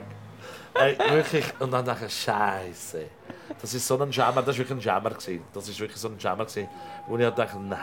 [0.74, 3.04] Ey, wirklich, und dann dachte ich, Scheiße.
[3.60, 5.10] Das ist so ein Jammer, das war wirklich ein Jammer.
[5.10, 5.42] gewesen.
[5.52, 6.68] Das ist wirklich so ein Jammer, gewesen,
[7.06, 7.78] wo ich dachte, nein.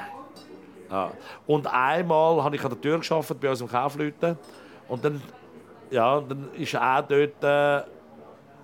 [0.89, 1.11] Ja.
[1.45, 4.37] Und einmal habe ich an der Tür gearbeitet bei unserem Kaufleuten.
[4.87, 5.21] Und dann,
[5.89, 7.83] ja, dann ist auch dort äh,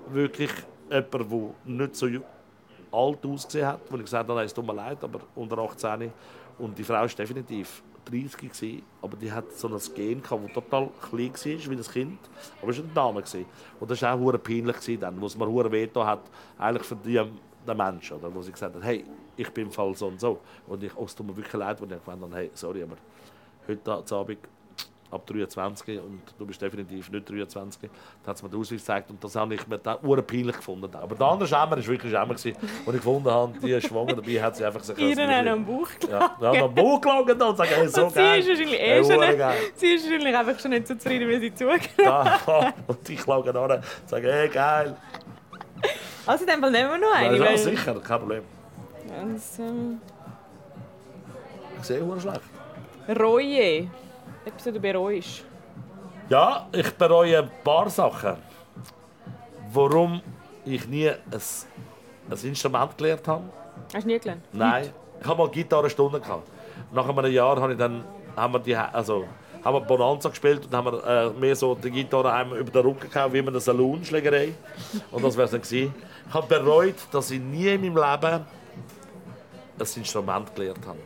[0.07, 0.51] wirklich
[0.89, 2.07] jemand, der nicht so
[2.91, 6.11] alt ausgesehen hat, wo ich gesagt habe, nein, es tut mir leid, aber unter 18.
[6.59, 10.53] Und die Frau war definitiv 30 gewesen, aber die hat so ein Gen gehabt, das
[10.53, 12.19] total klein war, wie ein Kind,
[12.61, 13.21] aber es war eine Dame.
[13.21, 13.45] Gewesen.
[13.79, 16.21] Und das war auch peinlich, dann, wo es mir hure veto hat,
[16.57, 17.21] eigentlich für die,
[17.67, 19.05] den Menschen, oder, wo sie gesagt hat, hey,
[19.37, 20.39] ich bin im Fall so und so.
[20.67, 22.97] Und ich, oh, es tut mir wirklich leid, und ich gemeint habe, hey, sorry, aber
[23.67, 24.39] heute Abend
[25.11, 27.89] ab 23 und du bist definitiv nicht 23.
[28.23, 30.55] Da hat es mir den Ausweis gezeigt und das habe ich mir da ure peinlich
[30.55, 30.89] gefunden.
[30.95, 32.55] Aber der andere Schämer war wirklich gewesen,
[32.85, 35.87] wo ich gefunden habe, die schwanger, dabei hat sie einfach gesagt, Ihr haben am Bauch
[36.09, 38.39] ja, ja, am Bauch gelagert und sagen, hey, so Und sie geil.
[38.39, 39.39] ist wahrscheinlich eh schon nicht,
[39.75, 43.49] sie ist wahrscheinlich einfach schon nicht so zufrieden, wie sie zugenommen Ja, und ich lage
[43.49, 44.95] an und sage, hey, geil.
[46.25, 47.37] Also in dem Fall nehmen wir noch eine.
[47.37, 48.43] Ja, weil- sicher, kein Problem.
[49.13, 49.99] Ähm,
[51.79, 52.41] Ich sehe schlecht.
[53.19, 53.89] Reue.
[54.45, 55.45] Etwas, was du bereust.
[56.29, 58.37] Ja, ich bereue ein paar Sachen.
[59.73, 60.21] Warum
[60.65, 63.43] ich nie ein, ein Instrument gelernt habe.
[63.93, 64.43] Hast du nie gelernt?
[64.51, 64.89] Nein,
[65.19, 66.47] ich habe mal Gitarrenstunde gehabt.
[66.91, 68.03] Nach einem Jahr habe ich dann,
[68.35, 69.25] haben wir die, also,
[69.63, 72.81] haben wir Bonanza gespielt und haben wir äh, mehr so die Gitarre einmal über den
[72.81, 74.53] Rücken gehauen, wie in einer Salonschlägerei.
[75.11, 75.93] Und das wäre es dann gewesen.
[76.27, 78.45] Ich habe bereut, dass ich nie in meinem Leben
[79.79, 80.99] ein Instrument gelernt habe.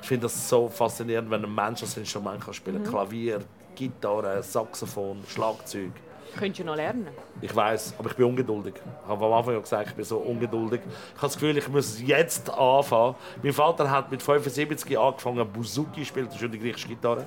[0.00, 2.92] Ich finde das so faszinierend, wenn ein Mensch ein Instrument kann spielen kann.
[2.92, 3.40] Klavier,
[3.74, 5.92] Gitarre, Saxophon, Schlagzeug.
[6.36, 7.08] Könntest du noch lernen.
[7.40, 8.74] Ich weiß, aber ich bin ungeduldig.
[8.76, 10.80] Ich habe am Anfang ja gesagt, ich bin so ungeduldig.
[10.84, 13.16] Ich habe das Gefühl, ich muss jetzt anfangen.
[13.42, 17.26] Mein Vater hat mit 75 angefangen, Buzuki zu spielen, das ist die griechische Gitarre.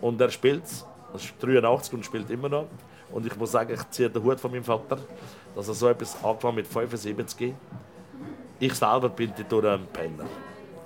[0.00, 0.86] Und er spielt es.
[1.12, 2.66] Er ist 83 und spielt immer noch.
[3.12, 4.98] Und ich muss sagen, ich ziehe den Hut von meinem Vater,
[5.54, 7.54] dass er so etwas angefangen mit 75.
[8.58, 10.24] Ich selber bin durch ein Penner.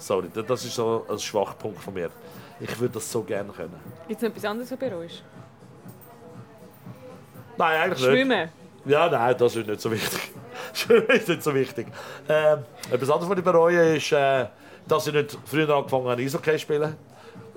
[0.01, 2.11] Sorry, das ist so ein Schwachpunkt von mir.
[2.59, 3.75] Ich würde das so gerne können.
[4.09, 5.23] Gibt es etwas anderes, was du bereust?
[7.59, 8.11] Nein, eigentlich nicht.
[8.11, 8.49] Schwimmen.
[8.87, 10.33] Ja, nein, das ist nicht so wichtig.
[10.73, 11.87] Schwimmen ist nicht so wichtig.
[12.29, 14.47] Ähm, etwas anderes, was ich bereue, ist, äh,
[14.89, 16.97] dass ich nicht früher angefangen habe, Eishockey zu spielen.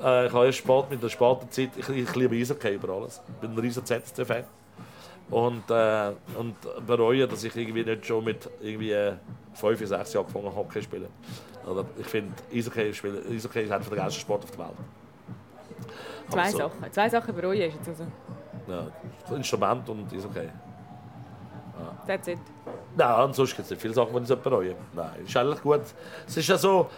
[0.03, 3.21] Äh, ich habe erst spät, mit der späten Zeit, ich, ich liebe Eishockey über alles.
[3.27, 4.43] Ich bin ein riesen ZSC-Fan.
[5.29, 9.13] Und, äh, und bereue, dass ich irgendwie nicht schon mit irgendwie äh,
[9.53, 11.07] 5, 6 Jahren angefangen habe, Hockey zu spielen.
[11.66, 14.78] Oder ich finde, Eishockey, spielen- Eishockey ist einer der geilsten Sporte auf der Welt.
[16.30, 16.91] Zwei so- Sachen.
[16.91, 18.05] Zwei Sachen bereue ich jetzt also.
[18.68, 18.88] Ja,
[19.22, 20.49] das Instrument und ist okay.
[22.07, 22.38] That's it.
[22.95, 24.76] Nein, ansonsten gibt es nicht viele Sachen, die ich bereue.
[24.93, 25.82] Nein, ist eigentlich gut.
[26.28, 26.89] Es ist ja so,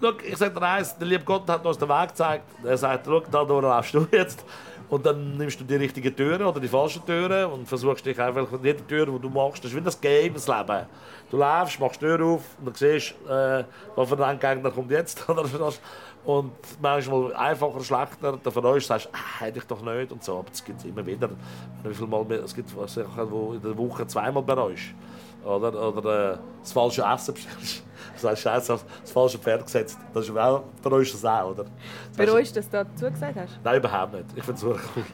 [0.00, 2.44] schau, ich sage dir eins, der liebe Gott hat uns den Weg gezeigt.
[2.64, 4.44] Er sagt, schau, da laufst du jetzt.
[4.92, 8.46] Und dann nimmst du die richtigen Türen oder die falschen Türen und versuchst dich einfach
[8.62, 10.84] jede Tür, die du machst, das ist wie das Game, das Leben.
[11.30, 13.64] Du läufst, machst die Tür auf und dann siehst, äh,
[13.96, 15.26] was für ein Gegner kommt jetzt.
[16.26, 18.38] und manchmal einfacher, schlechter.
[18.44, 20.40] Dann uns sagst ah, hätte ich doch nicht und so.
[20.40, 21.30] Aber es gibt immer wieder,
[21.84, 24.92] wie viel Mal, es gibt Sachen, wo in der Woche zweimal bereust.
[25.44, 27.84] Oder, oder äh, das falsche Essen bestellst.
[28.14, 29.98] Du sagst, Scheiße, das falsche Pferd gesetzt.
[30.14, 31.64] Das ist auch, bereust das auch, oder?
[32.16, 33.58] Bereust du, dass du dazu gesagt hast?
[33.64, 34.26] Nein, überhaupt nicht.
[34.36, 35.04] Ich finde es wirklich cool.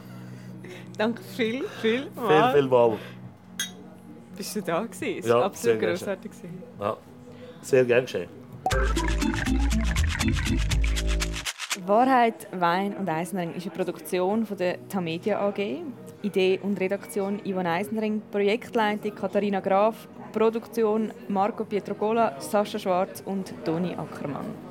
[0.97, 2.97] Danke viel, viel Viel, viel mal.
[4.35, 5.19] Bist du da gewesen?
[5.19, 6.31] Es Ja, war absolut großartig.
[6.79, 6.97] Ja.
[7.61, 8.29] Sehr gern geschehen.
[11.85, 15.81] Wahrheit, Wein und Eisenring ist eine Produktion von der Tamedia AG.
[16.21, 23.93] Idee und Redaktion Yvonne Eisenring, Projektleitung Katharina Graf, Produktion Marco Pietrocola, Sascha Schwarz und Toni
[23.93, 24.68] Ackermann.